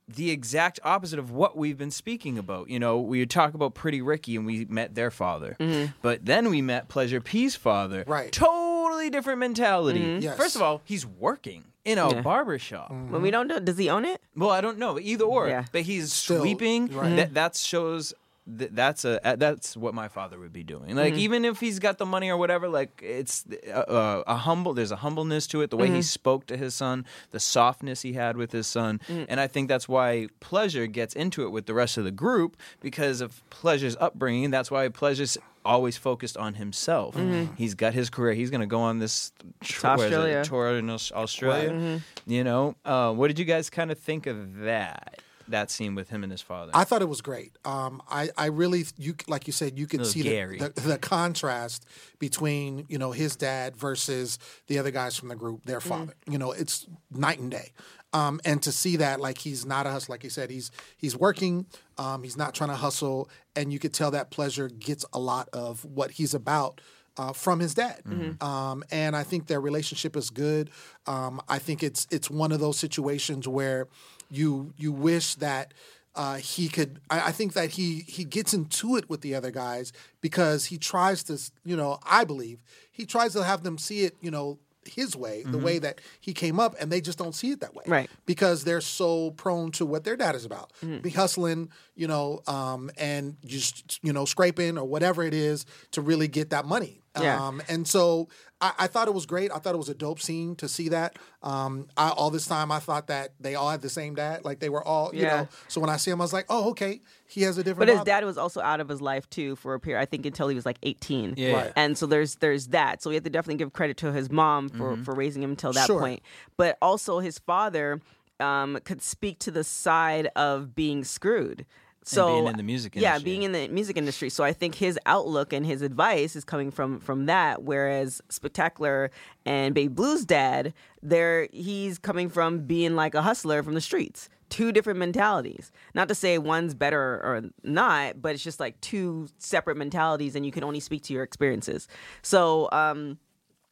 [0.07, 2.69] the exact opposite of what we've been speaking about.
[2.69, 5.91] You know, we would talk about Pretty Ricky and we met their father, mm-hmm.
[6.01, 8.03] but then we met Pleasure P's father.
[8.07, 8.31] Right.
[8.31, 9.99] Totally different mentality.
[9.99, 10.21] Mm-hmm.
[10.21, 10.37] Yes.
[10.37, 12.21] First of all, he's working in a Yeah.
[12.21, 12.91] barber shop.
[12.91, 13.11] Mm-hmm.
[13.13, 14.21] When we don't know, does he own it?
[14.35, 15.47] Well, I don't know, either or.
[15.47, 15.65] Yeah.
[15.71, 16.87] But he's Still, sweeping.
[16.95, 17.15] right.
[17.15, 18.13] That that shows.
[18.57, 20.95] Th- That's a uh, that's what my father would be doing.
[20.95, 21.19] Like mm-hmm.
[21.19, 24.73] even if he's got the money or whatever, like it's a, a, a humble.
[24.73, 25.69] There's a humbleness to it.
[25.69, 26.01] The way he mm-hmm.
[26.01, 29.25] spoke to his son, the softness he had with his son, mm.
[29.27, 32.57] and I think that's why pleasure gets into it with the rest of the group
[32.81, 34.51] because of pleasure's upbringing.
[34.51, 37.15] That's why pleasure's always focused on himself.
[37.15, 37.55] Mm-hmm.
[37.55, 38.33] He's got his career.
[38.33, 39.31] He's going to go on this
[39.61, 40.05] tr- where is it?
[40.05, 40.43] Australia.
[40.45, 42.01] tour in Aus- Australia.
[42.27, 45.21] You know, uh, what did you guys kind of think of that?
[45.47, 46.71] That scene with him and his father.
[46.73, 47.57] I thought it was great.
[47.65, 50.29] Um, I, I really, you like you said, you can see the,
[50.59, 51.85] the, the contrast
[52.19, 56.13] between you know his dad versus the other guys from the group, their father.
[56.27, 57.71] You know, it's night and day.
[58.13, 61.17] Um, and to see that, like he's not a hustler, like you said, he's he's
[61.17, 61.65] working.
[61.97, 65.49] Um, he's not trying to hustle, and you could tell that pleasure gets a lot
[65.51, 66.79] of what he's about
[67.17, 68.01] uh, from his dad.
[68.41, 70.69] Um, and I think their relationship is good.
[71.07, 73.87] Um, I think it's it's one of those situations where
[74.29, 75.73] you you wish that
[76.15, 76.99] uh, he could.
[77.09, 80.77] I, I think that he he gets into it with the other guys because he
[80.77, 81.37] tries to.
[81.63, 82.59] You know, I believe
[82.91, 84.15] he tries to have them see it.
[84.21, 84.59] You know.
[84.87, 87.73] His way, the way that he came up, and they just don't see it that
[87.73, 88.07] way, Right.
[88.27, 90.99] Because they're so prone to what their dad is about, Mm-hmm.
[90.99, 96.01] be hustling, you know, um, and just you know scraping or whatever it is to
[96.01, 97.01] really get that money.
[97.21, 97.45] Yeah.
[97.47, 98.27] Um, and so
[98.61, 99.51] I, I thought it was great.
[99.51, 101.17] I thought it was a dope scene to see that.
[101.43, 104.59] Um, I, all this time I thought that they all had the same dad, like
[104.59, 105.41] they were all, you Yeah.
[105.41, 105.47] know.
[105.67, 107.79] So when I see him, I was like, oh, okay, he has a different.
[107.79, 108.11] But his father.
[108.11, 110.01] dad was also out of his life too for a period.
[110.01, 111.35] I think until he was like 18.
[111.37, 111.51] Yeah.
[111.53, 111.73] Right.
[111.75, 113.01] And so there's there's that.
[113.03, 115.03] So we have to definitely give credit to his mom for Mm-hmm.
[115.03, 115.99] for raising him until that Sure.
[115.99, 116.21] point.
[116.57, 118.01] But also his father
[118.39, 121.65] um, could speak to the side of being screwed.
[122.07, 124.29] So being in the music yeah, being in the music industry.
[124.29, 127.63] So I think his outlook and his advice is coming from from that.
[127.63, 129.09] Whereas Spectacular
[129.45, 134.29] and babe Blues dad, there he's coming from being like a hustler from the streets.
[134.49, 135.71] Two different mentalities.
[135.95, 140.45] Not to say one's better or not, but it's just like two separate mentalities, and
[140.45, 141.87] you can only speak to your experiences.
[142.21, 142.69] So.
[142.71, 143.17] um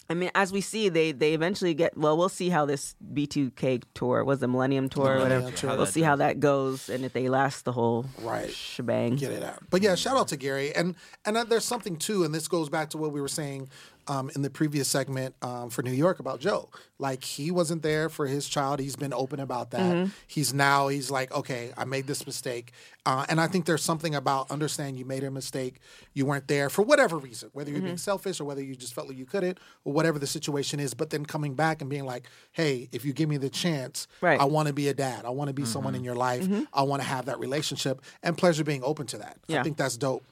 [0.09, 1.97] I mean, as we see, they they eventually get.
[1.97, 5.57] Well, we'll see how this B2K tour was the Millennium Tour, or Millennium whatever.
[5.57, 5.77] Tour.
[5.77, 8.49] We'll see how that goes, and if they last the whole Right.
[8.51, 9.15] shebang.
[9.15, 9.59] get it out.
[9.69, 10.75] But yeah, shout out to Gary.
[10.75, 10.95] And
[11.25, 13.69] and uh, there's something too, and this goes back to what we were saying
[14.07, 16.69] um, in the previous segment um, for New York about Joe.
[16.99, 18.79] Like he wasn't there for his child.
[18.79, 20.09] He's been open about that.
[20.27, 22.71] He's now he's like, okay, I made this mistake,
[23.05, 25.79] uh, and I think there's something about understanding you made a mistake.
[26.13, 29.07] You weren't there for whatever reason, whether you're being selfish or whether you just felt
[29.09, 30.93] like you couldn't, or whatever the situation is.
[30.93, 34.39] But then coming back and being like, hey, if you give me the chance, Right.
[34.39, 35.25] I want to be a dad.
[35.25, 36.47] I want to be someone in your life.
[36.73, 39.37] I want to have that relationship, and pleasure being open to that.
[39.49, 40.23] I think that's dope.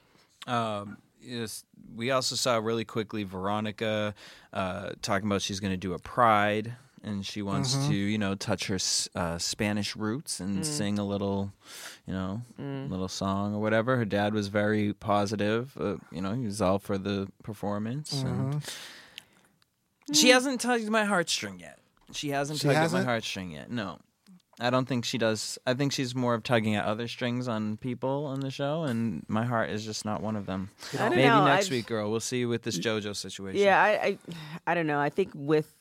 [0.46, 1.64] Um, yes,
[1.96, 4.14] we also saw really quickly Veronica
[4.52, 7.88] uh, talking about she's going to do a Pride, and she wants Mm-hmm.
[7.90, 8.78] to, you know, touch her
[9.14, 11.52] uh, Spanish roots and sing a little,
[12.06, 13.96] you know, little song or whatever.
[13.96, 15.76] Her dad was very positive.
[15.78, 18.22] Uh, you know, he was all for the performance.
[18.22, 18.58] Mm-hmm.
[20.08, 21.78] And she hasn't tugged my heartstring yet.
[22.12, 23.06] She hasn't She tugged hasn't?
[23.06, 23.70] my heartstring yet.
[23.70, 23.98] No.
[24.60, 25.58] I don't think she does.
[25.66, 29.24] I think she's more of tugging at other strings on people on the show, and
[29.26, 30.70] my heart is just not one of them.
[30.92, 32.10] I don't Maybe know, next I- week, girl.
[32.10, 33.60] We'll see you with this JoJo situation.
[33.60, 34.18] Yeah, I, I,
[34.66, 35.00] I don't know.
[35.00, 35.74] I think with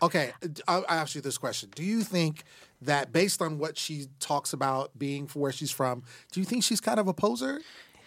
[0.00, 0.30] Okay,
[0.68, 2.44] I'll, I'll ask you this question: Do you think
[2.82, 6.62] that, based on what she talks about being for where she's from, do you think
[6.62, 7.60] she's kind of a poser?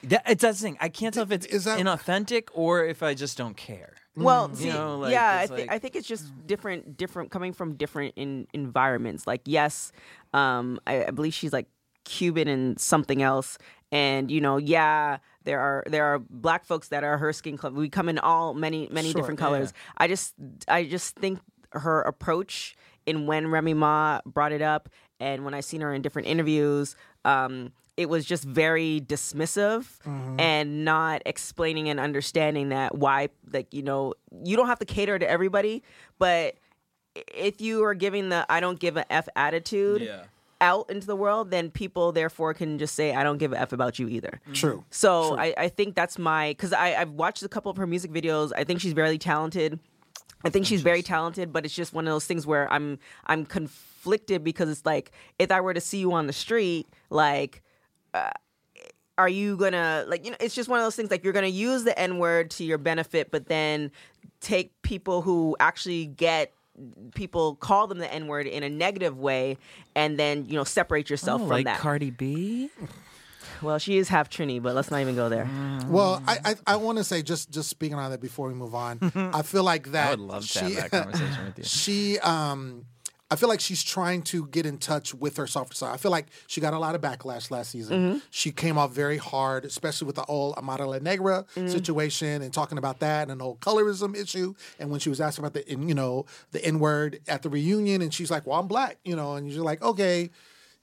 [0.04, 0.78] That, it's that thing.
[0.80, 3.94] I can't tell if it's Is that- inauthentic or if I just don't care.
[4.16, 7.54] Well, see, know, like, yeah, I think like- I think it's just different, different coming
[7.54, 9.26] from different in, environments.
[9.26, 9.92] Like, yes,
[10.34, 11.68] um, I, I believe she's like
[12.04, 13.58] Cuban and something else,
[13.92, 17.74] and you know, yeah, there are there are black folks that are her skin color.
[17.74, 19.74] We come in all many many Sure, different colors.
[19.98, 20.34] I just
[20.68, 21.40] I just think
[21.72, 24.90] her approach in when Remy Ma brought it up,
[25.20, 26.96] and when I seen her in different interviews.
[27.24, 30.40] Um, it was just very dismissive mm-hmm.
[30.40, 35.18] and not explaining and understanding that why like you know you don't have to cater
[35.20, 35.84] to everybody
[36.20, 36.56] but
[37.16, 40.24] if you are giving the i don't give a f attitude Yeah.
[40.62, 43.74] out into the world, then people therefore can just say, "I don't give a f
[43.74, 44.54] about you either." Mm-hmm.
[44.54, 44.84] True.
[44.92, 48.52] So I, I think that's my because I've watched a couple of her music videos.
[48.56, 49.80] I think she's very talented.
[50.46, 53.44] I think she's very talented, but it's just one of those things where I'm I'm
[53.46, 57.62] conflicted because it's like if I were to see you on the street, like.
[58.14, 58.30] Uh,
[59.18, 61.48] are you gonna like you know it's just one of those things like you're gonna
[61.48, 63.92] use the n word to your benefit but then
[64.40, 66.52] take people who actually get
[67.14, 69.58] people call them the n word in a negative way
[69.96, 72.70] and then you know separate yourself Oh, from like that Cardi B.
[73.62, 75.48] well she is half trini but let's not even go there
[75.88, 78.74] Well, I I, I want to say just just speaking on that before we move
[78.74, 79.00] on.
[79.34, 81.64] I feel like that I would love to have that conversation with you.
[81.68, 82.86] she um
[83.32, 85.94] I feel like she's trying to get in touch with her softer side.
[85.94, 87.98] I feel like she got a lot of backlash last season.
[87.98, 88.20] Mm-hmm.
[88.30, 91.70] She came off very hard, especially with the old Amara La Negra Mm-hmm.
[91.70, 94.54] situation and talking about that and the whole colorism issue.
[94.80, 98.02] And when she was asked about the you know the N word at the reunion,
[98.02, 100.30] and she's like, "Well, I'm black," you know, and you're like, "Okay."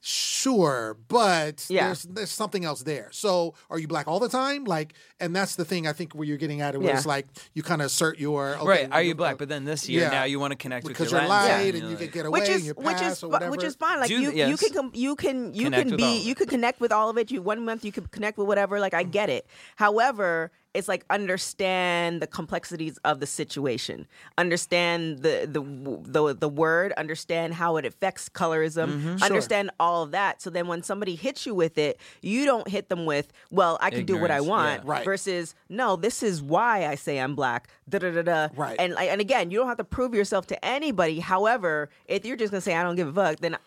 [0.01, 1.87] Sure, but Yeah.
[1.87, 3.09] there's there's something else there.
[3.11, 4.63] So, are you black all the time?
[4.63, 6.95] Like, and that's the thing I think where you're getting at it, where Yeah.
[6.97, 8.91] it's like you kind of assert your okay, right?
[8.91, 9.37] Are you you're- black?
[9.37, 10.09] But then this year, yeah.
[10.09, 12.25] now you want to connect because with you're light side, and you you're can get
[12.25, 13.51] away which is your which is or fu- whatever.
[13.51, 13.99] which is fine.
[13.99, 14.49] Like Do you yes.
[14.49, 16.37] you can com- you can you Connect can be you it.
[16.37, 17.29] can connect with all of it.
[17.29, 18.79] You one month you can connect with whatever.
[18.79, 19.11] Like I mm-hmm.
[19.11, 19.47] get it.
[19.75, 24.07] However, it's like understand the complexities of the situation.
[24.37, 25.61] Understand the the
[26.03, 26.93] the the word.
[26.93, 28.89] Understand how it affects colorism.
[28.89, 29.23] Mm-hmm.
[29.23, 30.41] Understand all of that.
[30.41, 33.89] So then when somebody hits you with it, you don't hit them with, "Well, I
[33.89, 34.91] can do what I want." yeah.
[34.91, 35.05] Right.
[35.05, 38.47] Versus, "No, this is why I say I'm black." Da da da da.
[38.55, 38.79] Right.
[38.79, 41.19] And and again, you don't have to prove yourself to anybody.
[41.19, 43.57] However, if you're just gonna say I don't give a fuck, then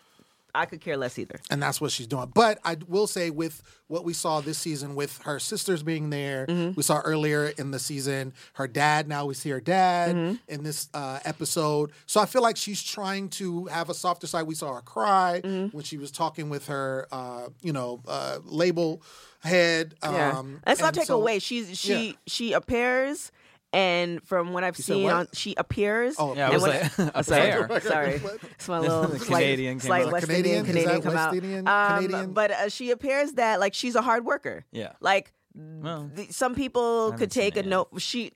[0.55, 1.39] I could care less either.
[1.49, 2.31] and that's what she's doing.
[2.33, 6.45] But I will say, with what we saw this season, with her sisters being there,
[6.47, 6.73] Mm-hmm.
[6.75, 9.07] we saw earlier in the season her dad.
[9.07, 10.35] Now we see her dad Mm-hmm.
[10.47, 11.91] in this uh, episode.
[12.05, 14.43] So I feel like she's trying to have a softer side.
[14.43, 15.75] We saw her cry Mm-hmm.
[15.75, 19.01] when she was talking with her, uh, you know, uh, label
[19.43, 19.95] head.
[20.03, 20.37] Yeah.
[20.37, 21.39] Um, Let's not take so- away.
[21.39, 22.13] She's she Yeah.
[22.27, 23.31] she appears.
[23.73, 25.13] And from what I've said seen, what?
[25.13, 26.15] on, she appears.
[26.19, 27.81] Oh, Yeah, I and was when- like, a sorry, pair.
[27.81, 28.21] sorry,
[28.51, 30.11] it's my little slight, Canadian slight.
[30.11, 30.57] West Canadian?
[30.57, 31.35] Indian Canadian come West out.
[31.35, 31.67] Indian?
[31.67, 32.33] Um, Canadian?
[32.33, 34.63] But uh, she appears that like she's a hard worker.
[34.71, 34.91] Yeah.
[35.01, 37.89] like Well, th- some people could take a it note.
[37.97, 38.33] She,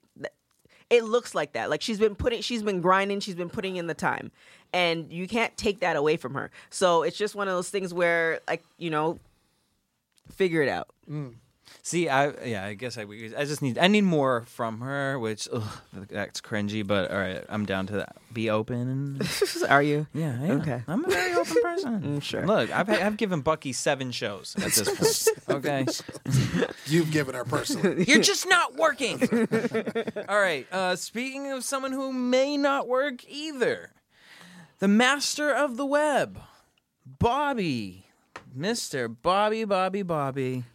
[0.89, 1.69] it looks like that.
[1.69, 4.31] Like she's been putting, she's been grinding, she's been putting in the time,
[4.73, 6.49] and you can't take that away from her.
[6.71, 9.19] So it's just one of those things where, like, you know,
[10.31, 10.87] figure it out.
[11.87, 15.47] See, I yeah, I guess I I just need I need more from her, which
[15.53, 15.63] ugh,
[16.09, 16.85] that's cringy.
[16.85, 18.17] But all right, I'm down to that.
[18.33, 19.21] Be open
[19.69, 20.05] Are you?
[20.13, 20.51] yeah, yeah.
[20.55, 20.83] Okay.
[20.85, 22.19] I'm a very open person.
[22.29, 22.45] sure.
[22.45, 25.47] Look, I've I've given Bucky seven shows at this point.
[25.65, 25.85] Okay,
[26.87, 28.03] You've given her personally.
[28.05, 29.21] you're just not working.
[30.27, 30.67] all right.
[30.69, 33.91] Uh, speaking of someone who may not work either,
[34.79, 36.37] the master of the web,
[37.05, 38.07] Bobby,
[38.53, 40.65] Mister Bobby, Bobby, Bobby.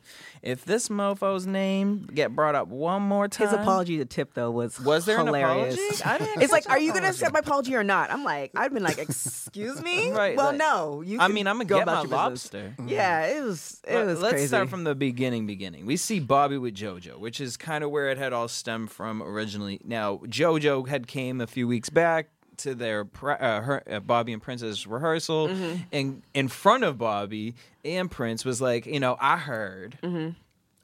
[0.42, 4.50] If this mofo's name get brought up one more time, His apology to Tip though
[4.50, 5.76] was Was there hilarious.
[6.04, 6.42] an apology?
[6.42, 8.10] It's like, are you an gonna accept my apology or not?
[8.10, 10.10] I'm like, I've been like, excuse me.
[10.12, 11.00] Right, Well, like- no.
[11.02, 11.20] You.
[11.20, 12.54] I mean, I'm gonna go get about my your business.
[12.54, 12.74] lobster.
[12.86, 13.38] Yeah, mm-hmm.
[13.38, 13.80] it was.
[13.86, 14.46] It Let- was Let's crazy.
[14.48, 15.46] start from the beginning.
[15.46, 15.86] Beginning.
[15.86, 19.22] We see Bobby with JoJo, which is kind of where it had all stemmed from
[19.22, 19.80] originally.
[19.84, 22.28] Now, JoJo had came a few weeks back
[22.58, 25.82] to their uh, her, uh, Bobby and Prince's rehearsal, Mm-hmm.
[25.92, 29.98] and in front of Bobby and Prince was like, you know, I heard.
[30.02, 30.30] Mm-hmm.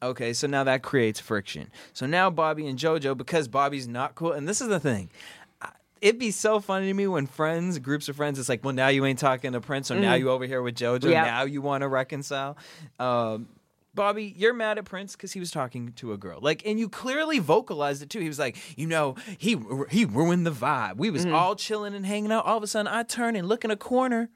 [0.01, 1.71] Okay, so now that creates friction.
[1.93, 5.11] So now Bobby and JoJo, because Bobby's not cool, and this is the thing.
[5.61, 8.75] I- It'd be so funny to me when friends, groups of friends, it's like, well,
[8.75, 11.11] now you ain't talking to Prince, so now you over here with JoJo.
[11.11, 11.25] Yeah.
[11.25, 12.57] Now you want to reconcile.
[13.01, 13.49] Um,
[13.95, 16.39] Bobby, you're mad at Prince because he was talking to a girl.
[16.41, 18.21] Like, and you clearly vocalized it too.
[18.21, 19.59] He was like, you know, he
[19.91, 20.97] he ruined the vibe.
[20.97, 21.35] We was mm-hmm.
[21.35, 22.45] all chilling and hanging out.
[22.45, 24.31] All of a sudden, I turn and look in a corner,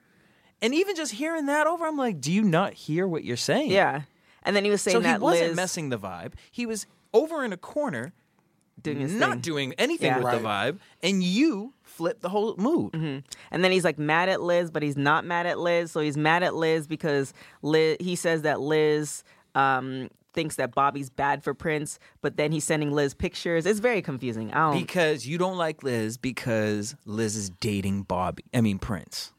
[0.60, 3.70] and even just hearing that over, I'm like, do you not hear what you're saying?
[3.70, 4.02] Yeah,
[4.42, 6.32] and then he was saying So he wasn't Liz messing the vibe.
[6.50, 8.12] He was over in a corner,
[8.80, 9.40] doing his not thing.
[9.40, 10.18] doing anything Yeah.
[10.18, 12.92] with the vibe, and you flipped the whole mood.
[12.92, 13.18] Mm-hmm.
[13.50, 15.92] And then he's like mad at Liz, but he's not mad at Liz.
[15.92, 19.22] So he's mad at Liz because Liz, he says that Liz
[19.54, 23.66] um, thinks that Bobby's bad for Prince, but then he's sending Liz pictures.
[23.66, 24.52] It's very confusing.
[24.52, 24.80] I don't.
[24.80, 28.44] Because you don't like Liz because Liz is dating Bobby.
[28.54, 29.32] I mean Prince.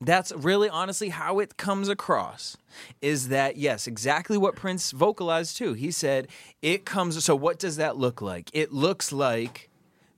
[0.00, 2.56] That's really honestly how it comes across.
[3.02, 5.72] Is that yes, exactly what Prince vocalized too.
[5.72, 6.28] He said
[6.62, 8.48] it comes so what does that look like?
[8.52, 9.67] It looks like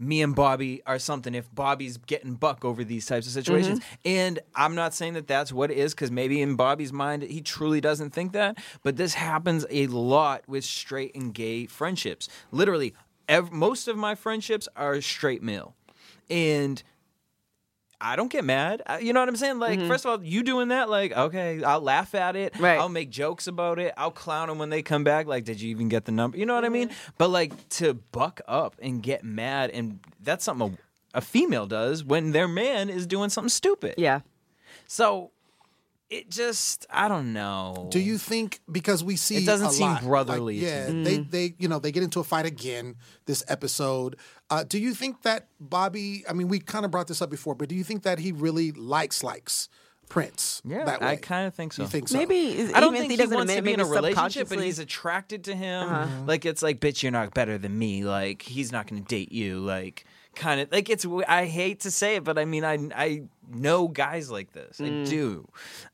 [0.01, 3.81] me and Bobby are something if Bobby's getting buck over these types of situations.
[3.81, 3.95] Mm-hmm.
[4.07, 7.43] And I'm not saying that that's what it is because maybe in Bobby's mind he
[7.43, 12.29] truly doesn't think that, but this happens a lot with straight and gay friendships.
[12.51, 12.95] Literally,
[13.29, 15.75] ev- most of my friendships are straight male.
[16.31, 16.83] And
[18.01, 18.83] I don't get mad.
[19.01, 19.59] You know what I'm saying?
[19.59, 19.89] Like, mm-hmm.
[19.89, 22.59] first of all, you doing that, like, okay, I'll laugh at it.
[22.59, 22.79] Right.
[22.79, 23.93] I'll make jokes about it.
[23.97, 25.27] I'll clown them when they come back.
[25.27, 26.39] Like, did you even get the number?
[26.39, 26.89] You know what I mean?
[26.89, 27.11] Mm-hmm.
[27.19, 30.79] But like to buck up and get mad, and that's something
[31.15, 33.95] a, a female does when their man is doing something stupid.
[33.99, 34.21] Yeah.
[34.87, 35.33] So
[36.11, 37.89] it just, I don't know.
[37.91, 41.05] Do you think because we see It doesn't a seem lot, brotherly like, yeah, Mm.
[41.05, 42.97] they they you know they get into a fight again
[43.27, 44.17] this episode.
[44.51, 46.25] Uh, do you think that Bobby?
[46.29, 48.33] I mean, we kind of brought this up before, but do you think that he
[48.33, 49.69] really likes likes
[50.09, 50.61] Prince?
[50.65, 51.17] Yeah, that I way?
[51.19, 51.83] kind of think so.
[51.83, 52.19] You think so?
[52.19, 54.59] Maybe I don't even think he, he doesn't wants to be in a relationship, but
[54.59, 55.89] he's attracted to him.
[55.89, 56.23] Uh-huh.
[56.27, 58.03] Like it's like, bitch, you're not better than me.
[58.05, 59.61] Like he's not going to date you.
[59.61, 60.05] Like
[60.35, 61.07] kind of like it's.
[61.29, 64.79] I hate to say it, but I mean, I I know guys like this.
[64.79, 65.03] Mm.
[65.03, 65.49] I do.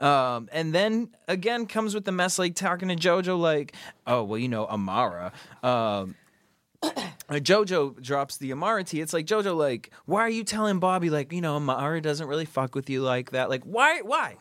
[0.04, 3.74] Um, and then again comes with the mess, like talking to JoJo, like,
[4.07, 5.32] oh well, you know, Amara.
[5.62, 6.14] Um,
[7.30, 9.00] Jojo drops the Amara tea.
[9.00, 12.44] It's like Jojo, like, why are you telling Bobby, like, you know, Amara doesn't really
[12.44, 13.48] fuck with you like that?
[13.50, 14.00] Like, why?
[14.02, 14.36] Why?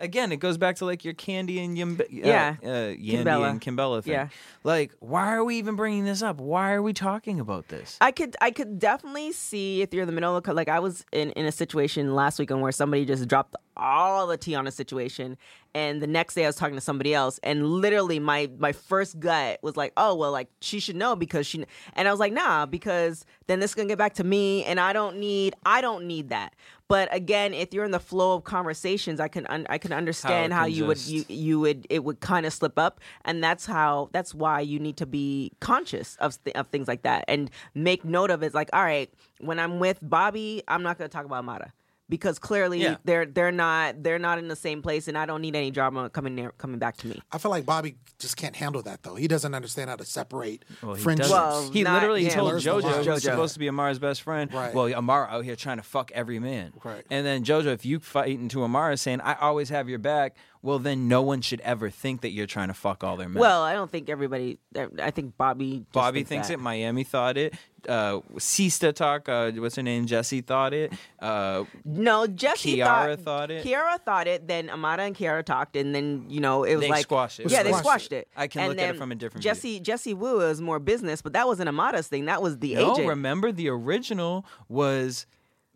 [0.00, 2.56] Again, it goes back to like your Candy and Yim, uh, Yeah.
[2.62, 3.50] uh, Yandy Kimbella.
[3.50, 4.12] and Kimbella thing.
[4.14, 4.28] Yeah.
[4.64, 6.38] Like, why are we even bringing this up?
[6.40, 7.96] Why are we talking about this?
[8.00, 11.04] I could I could definitely see if you're in the middle of like I was
[11.12, 14.70] in in a situation last weekend where somebody just dropped all the tea on a
[14.70, 15.36] situation
[15.74, 19.20] and the next day I was talking to somebody else and literally my my first
[19.20, 21.64] gut was like oh well like she should know because she
[21.94, 24.64] and I was like nah because then this is going to get back to me
[24.64, 26.54] and I don't need I don't need that
[26.88, 30.52] but again if you're in the flow of conversations I can un, I can understand
[30.52, 33.66] how, can you would you you would it would kind of slip up and that's
[33.66, 37.50] how that's why you need to be conscious of th- of things like that and
[37.74, 38.46] make note of it.
[38.46, 41.72] It's like all right when i'm with bobby i'm not going to talk about mata
[42.10, 42.96] because clearly Yeah.
[43.04, 46.10] they're they're not they're not in the same place and i don't need any drama
[46.10, 49.14] coming near, coming back to me I feel like Bobby just can't handle that though.
[49.14, 51.30] He doesn't understand how to separate Well, he friendships.
[51.30, 52.32] Well, he literally him.
[52.32, 53.02] told Blurs JoJo line.
[53.04, 54.52] he was supposed to be Amara's best friend.
[54.52, 54.74] Right.
[54.74, 56.72] Well, Amara out here trying to fuck every man.
[56.84, 57.02] Right.
[57.10, 60.78] And then JoJo, if you fight into Amara saying, I always have your back, well,
[60.78, 63.40] then no one should ever think that you're trying to fuck all their men.
[63.40, 64.58] well i don't think everybody
[65.02, 66.54] i think bobby just Bobby thinks that.
[66.54, 66.60] it.
[66.60, 67.54] Miami thought it.
[67.88, 69.26] Uh, Sista talk.
[69.26, 70.04] Uh, what's her name?
[70.04, 70.92] Jesse thought it.
[71.18, 73.64] Uh, no jesse Kiara thought, thought it.
[73.64, 76.90] kiara thought it then Amara and kiara talked and then you know it was They
[76.90, 77.50] like squashed it.
[77.50, 78.16] yeah they Squashed squashed it.
[78.16, 79.50] it, I can And look at it from a different view.
[79.50, 82.92] jesse jesse Woo is more business but that wasn't Amara's thing that was the no,
[82.92, 85.24] agent remember the original was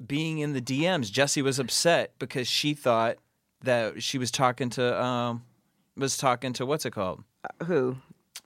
[0.04, 1.10] being in the DMs.
[1.10, 3.16] Jesse was upset because she thought
[3.64, 5.42] that she was talking to um
[5.96, 7.22] was talking to what's it called
[7.66, 7.96] who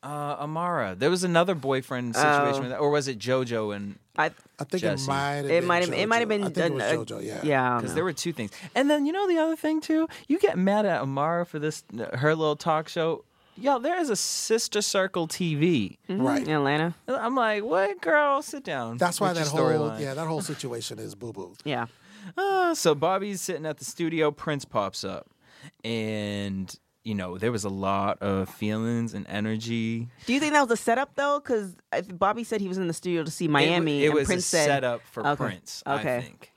[0.03, 0.95] uh Amara.
[0.97, 2.61] There was another boyfriend situation Oh.
[2.61, 4.27] with that, or was it JoJo and i
[4.61, 5.05] I think Jesse.
[5.05, 6.31] it might have it been might have it might have JoJo.
[6.31, 7.25] been I think it was uh, JoJo.
[7.25, 7.41] Yeah.
[7.43, 8.51] yeah because there were two things.
[8.75, 11.83] And then you know the other thing too, you get mad at Amara for this
[12.15, 13.25] her little talk show.
[13.57, 15.97] Yo, there is a sister circle TV.
[16.09, 16.47] Right.
[16.47, 16.95] in Atlanta.
[17.09, 18.41] I'm like, what, girl?
[18.41, 18.99] Sit down.
[18.99, 19.99] That's why with that whole storyline.
[20.01, 21.55] yeah that whole situation is boo boo.
[21.65, 21.87] Yeah.
[22.37, 24.31] Uh, so Bobby's sitting at the studio.
[24.31, 25.29] Prince pops up,
[25.85, 26.75] and
[27.05, 30.09] you know there was a lot of feelings and energy.
[30.27, 31.41] Do you think that was a setup though?
[31.43, 31.75] Because
[32.15, 34.49] Bobby said he was in the studio to see Miami, It, and was Prince a
[34.49, 35.37] said setup for Okay.
[35.37, 35.83] Prince.
[35.87, 36.17] Okay.
[36.17, 36.53] I think.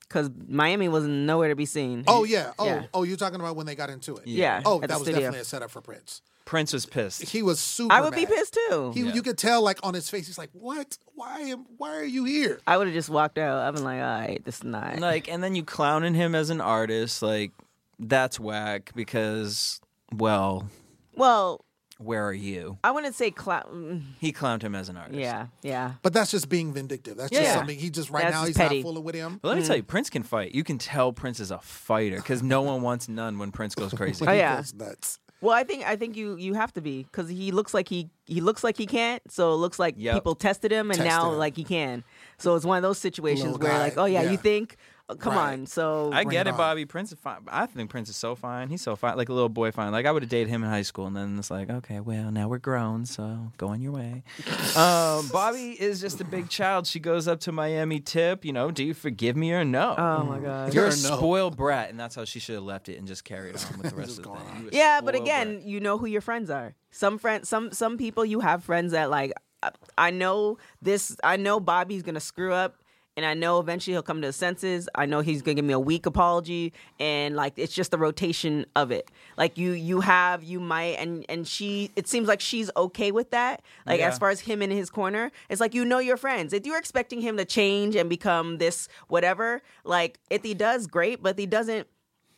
[0.00, 2.04] because Miami was nowhere to be seen.
[2.06, 2.52] Oh yeah.
[2.58, 2.86] Oh Yeah.
[2.94, 4.26] oh, you're talking about when they got into it.
[4.26, 4.62] yeah.
[4.64, 5.20] Oh, at that was studio.
[5.20, 6.22] definitely a setup for Prince.
[6.48, 7.20] Prince was pissed.
[7.28, 7.92] He was super.
[7.92, 8.90] I would be pissed too.
[8.94, 10.96] He, you could tell, like on his face, he's like, "What?
[11.14, 11.66] Why am?
[11.76, 13.58] Why are you here?" I would have just walked out.
[13.58, 14.98] I've been like, all right, this is not.
[14.98, 17.20] Like, and then you clowning him as an artist.
[17.20, 17.52] Like,
[17.98, 20.70] that's whack because, well,
[21.14, 21.66] well,
[21.98, 22.78] where are you?
[22.82, 23.66] I wouldn't say clown.
[23.70, 24.02] Mm.
[24.18, 25.20] He clowned him as an artist.
[25.20, 25.92] Yeah, yeah.
[26.00, 27.18] But that's just being vindictive.
[27.18, 27.56] That's just Yeah.
[27.56, 28.76] something he just right That's now just he's petty.
[28.78, 29.32] not fooling with him.
[29.32, 29.38] Um.
[29.42, 29.80] But let me tell mm.
[29.80, 30.54] you, Prince can fight.
[30.54, 33.92] You can tell Prince is a fighter because no one wants none when Prince goes
[33.96, 34.24] crazy.
[34.26, 34.56] Oh, He yeah.
[34.56, 35.18] goes nuts.
[35.40, 38.10] Well, I think I think you you have to be because he looks like he
[38.26, 39.22] he looks like he can't.
[39.30, 40.14] So it looks like Yep.
[40.14, 41.38] people tested him and Tested now him.
[41.38, 42.02] like he can.
[42.38, 44.30] So it's one of those situations Little where guy, like, oh yeah, yeah.
[44.32, 44.76] you think?
[45.18, 45.52] Come Right.
[45.54, 45.66] on.
[45.66, 46.58] So I get it it, on.
[46.58, 46.84] Bobby.
[46.84, 47.38] Prince is fine.
[47.48, 48.68] I think Prince is so fine.
[48.68, 49.90] He's so fine, like a little boy fine.
[49.90, 52.30] Like I would have dated him in high school, and then it's like, okay, well,
[52.30, 54.22] now we're grown, so go on your way.
[54.76, 56.86] um, Bobby is just a big child.
[56.86, 58.44] She goes up to Miami Tip.
[58.44, 59.94] You know, do you forgive me or no?
[59.96, 60.74] oh my god.
[60.74, 60.94] You're a no.
[60.94, 63.90] spoiled brat, and that's how she should have left it and just carried on with
[63.90, 64.68] the rest of the gone thing.
[64.72, 65.66] Yeah, but again, brat.
[65.66, 66.74] you know who your friends are.
[66.90, 69.32] Some friends, some some people, you have friends that like.
[69.62, 71.16] I- I know this.
[71.24, 72.76] I know Bobby's gonna screw up,
[73.18, 74.88] and I know eventually he'll come to his senses.
[74.94, 78.64] I know he's gonna give me a weak apology, and like it's just the rotation
[78.76, 79.10] of it.
[79.36, 81.90] Like you, you have, you might, and and she.
[81.96, 83.62] It seems like she's okay with that.
[83.86, 84.06] Like Yeah.
[84.08, 86.52] as far as him in his corner, it's like you know your friends.
[86.52, 91.20] If you're expecting him to change and become this whatever, like if he does, great.
[91.20, 91.88] But if he doesn't.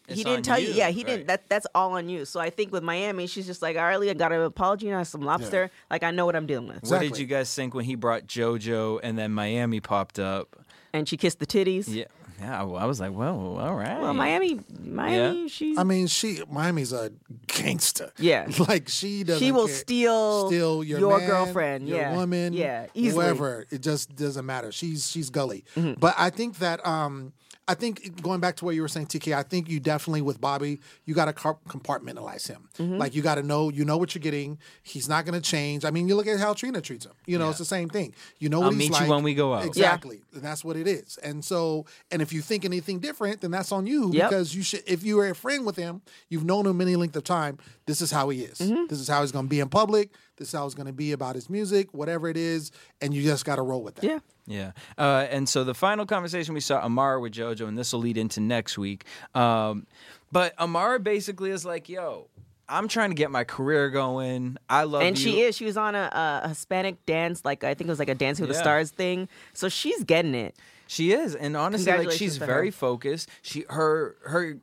[0.09, 0.69] It's he didn't tell you.
[0.69, 1.07] you, Yeah, he right.
[1.07, 1.27] didn't.
[1.29, 2.25] That that's all on you.
[2.25, 4.97] So I think with Miami, she's just like, all right, I got an apology and
[4.97, 5.71] I have some lobster.
[5.91, 6.91] Like I know what I'm dealing with.
[6.91, 10.57] What did you guys think when he brought JoJo and then Miami popped up?
[10.93, 11.87] And she kissed the titties.
[11.89, 12.05] Yeah,
[12.41, 14.01] Yeah, well, I was like, well, all right.
[14.01, 17.13] Well, Miami, Miami, she's I mean, she Miami's a
[17.47, 18.13] gangster.
[18.19, 18.49] Yeah.
[18.69, 19.45] like she doesn't.
[19.45, 19.77] She will care.
[19.77, 22.17] steal steal your, your man, girlfriend, your yeah.
[22.17, 23.25] woman, Yeah, easily.
[23.25, 23.67] whoever.
[23.71, 24.73] It just doesn't matter.
[24.73, 25.65] She's she's gully.
[25.77, 26.01] Mm-hmm.
[26.01, 27.33] But I think that um,
[27.71, 29.33] I think going back to what you were saying, TK.
[29.33, 32.69] I think you definitely with Bobby, you got to compartmentalize him.
[32.79, 32.97] Mm-hmm.
[32.97, 34.59] Like you got to know, you know what you're getting.
[34.83, 35.85] He's not going to change.
[35.85, 37.13] I mean, you look at how Trina treats him.
[37.27, 38.13] You know, it's the same thing.
[38.41, 39.09] You know what I'll he's meet you like.
[39.09, 39.65] when we go out.
[39.65, 41.17] Exactly, and that's what it is.
[41.23, 44.29] And so, and if you think anything different, then that's on you Yep.
[44.31, 44.83] because you should.
[44.87, 47.59] If you are a friend with him, you've known him any length of time.
[47.87, 48.59] This is how he is.
[48.59, 48.87] Mm-hmm.
[48.89, 50.11] This is how he's going to be in public.
[50.41, 52.73] This is how he's going to be about his music, whatever it is,
[53.03, 54.05] and you just got to roll with that.
[54.05, 54.19] yeah.
[54.47, 54.73] Yeah.
[54.99, 58.17] Uh, and so the final conversation we saw Amara with JoJo, and this will lead
[58.17, 59.05] into next week.
[59.35, 59.87] Um,
[60.33, 62.29] but Amara basically is like, yo,
[62.69, 64.57] I'm trying to get my career going.
[64.69, 65.23] I love And you.
[65.31, 65.57] she is.
[65.57, 68.47] She was on a, a Hispanic dance, like I think it was like a Dancing
[68.47, 69.29] with the Stars thing.
[69.53, 70.57] So she's getting it.
[70.87, 72.73] She is, and honestly, like she's very her.
[72.73, 73.29] focused.
[73.43, 74.59] She her her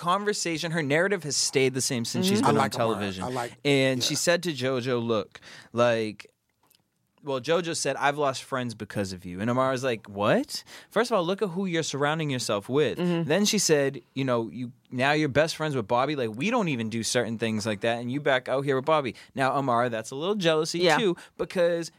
[0.00, 3.24] conversation, her narrative has stayed the same since she's been like on television.
[3.24, 5.40] I like- and she said to JoJo, "Look,
[5.72, 6.26] like."
[7.22, 9.42] Well, JoJo said, I've lost friends because of you.
[9.42, 10.64] And Amara's like, What?
[10.90, 12.96] First of all, look at who you're surrounding yourself with.
[12.96, 13.28] Mm-hmm.
[13.28, 16.16] Then she said, You know, you now you're best friends with Bobby.
[16.16, 17.98] Like, we don't even do certain things like that.
[18.00, 19.16] And you back out here with Bobby.
[19.34, 20.96] Now, Amara, that's a little jealousy Yeah.
[20.96, 21.92] too, because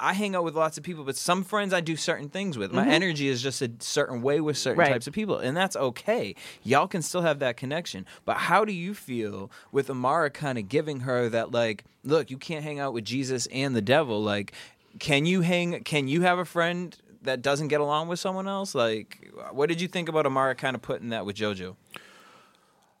[0.00, 2.72] I hang out with lots of people, but some friends I do certain things with.
[2.72, 4.80] My energy is just a certain way with certain Mm-hmm.
[4.80, 4.92] Right.
[4.92, 6.34] types of people, and that's okay.
[6.62, 8.06] Y'all can still have that connection.
[8.24, 12.38] But how do you feel with Amara kind of giving her that, like, look, you
[12.38, 14.22] can't hang out with Jesus and the devil?
[14.22, 14.52] Like,
[14.98, 15.82] can you hang?
[15.84, 18.74] Can you have a friend that doesn't get along with someone else?
[18.74, 21.76] Like, what did you think about Amara kind of putting that with JoJo?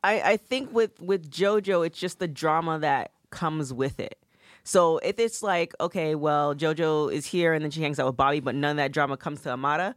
[0.04, 4.15] I, I think with with JoJo, it's just the drama that comes with it.
[4.66, 8.16] So if it's like, okay, well, JoJo is here and then she hangs out with
[8.16, 9.94] Bobby, but none of that drama comes to Amara,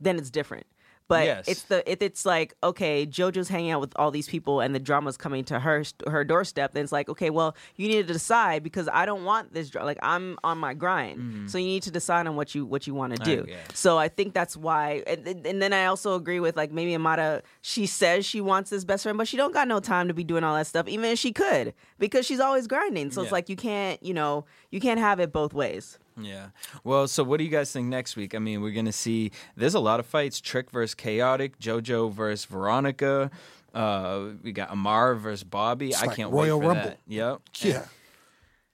[0.00, 0.64] then it's different.
[1.12, 1.44] But Yes.
[1.46, 4.78] it's the if it's like, okay, JoJo's hanging out with all these people and the
[4.80, 8.62] drama's coming to her her doorstep, then it's like, okay, well, you need to decide
[8.62, 11.18] because I don't want this like I'm on my grind.
[11.18, 11.46] Mm-hmm.
[11.48, 13.44] So you need to decide on what you what you want to do.
[13.48, 13.56] yeah.
[13.74, 16.94] So I think that's why, and, and and then I also agree with like maybe
[16.94, 17.42] Amara.
[17.60, 20.24] She says she wants this best friend, but she don't got no time to be
[20.24, 23.10] doing all that stuff, even if she could, because she's always grinding.
[23.10, 25.98] So it's like you can't, you know, you can't have it both ways.
[26.20, 26.48] Yeah.
[26.84, 28.34] Well, so what do you guys think next week?
[28.34, 29.30] I mean, we're gonna see.
[29.56, 33.30] There's a lot of fights: Trick versus Khaotic, JoJo versus Veronica.
[33.74, 35.94] Uh, we got Amar versus Bobby.
[35.94, 36.88] I like can't Royal wait for Rumble.
[36.90, 36.98] that.
[37.06, 37.40] Yep.
[37.60, 37.84] Yeah.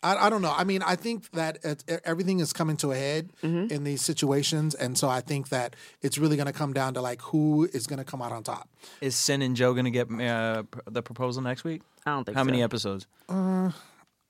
[0.01, 0.55] I, I don't know.
[0.57, 3.73] I mean, I think that it, it- everything is coming to a head Mm-hmm.
[3.73, 7.01] in these situations, and so I think that it's really going to come down to
[7.01, 8.69] like who is going to come out on top.
[9.01, 11.83] Is Cyn and Joe gonna get uh, the proposal next week?
[12.07, 12.47] I don't think How so.
[12.47, 13.07] many episodes?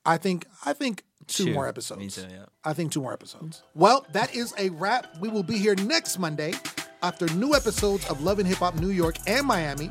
[0.04, 1.52] I think I think two, Two.
[1.54, 2.16] more Me episodes.
[2.16, 2.44] too, yeah.
[2.64, 3.62] I think two more episodes.
[3.74, 5.18] Well, that is a wrap.
[5.20, 6.52] We will be here next Monday
[7.02, 9.90] after new episodes of Love and Hip Hop New York and Miami.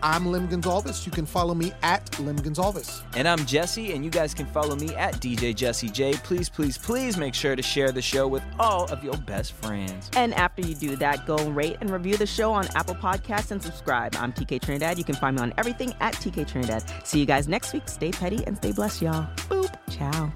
[0.00, 1.04] I'm Lim Gonzalez.
[1.04, 3.02] You can follow me at Lim Gonzalez.
[3.16, 6.12] And I'm Jesse, and you guys can follow me at DJ Jesse J.
[6.22, 10.08] Please, please, please make sure to share the show with all of your best friends.
[10.14, 13.60] And after you do that, go rate and review the show on Apple Podcasts and
[13.60, 14.14] subscribe.
[14.20, 14.98] I'm TK Trinidad.
[14.98, 16.84] You can find me on everything at TK Trinidad.
[17.04, 17.88] See you guys next week.
[17.88, 19.26] Stay petty and stay blessed, y'all.
[19.48, 19.74] Boop.
[19.90, 20.32] Ciao.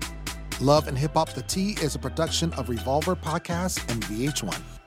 [0.62, 4.81] Love and Hip Hop The T is a production of Revolver Podcast and VH1.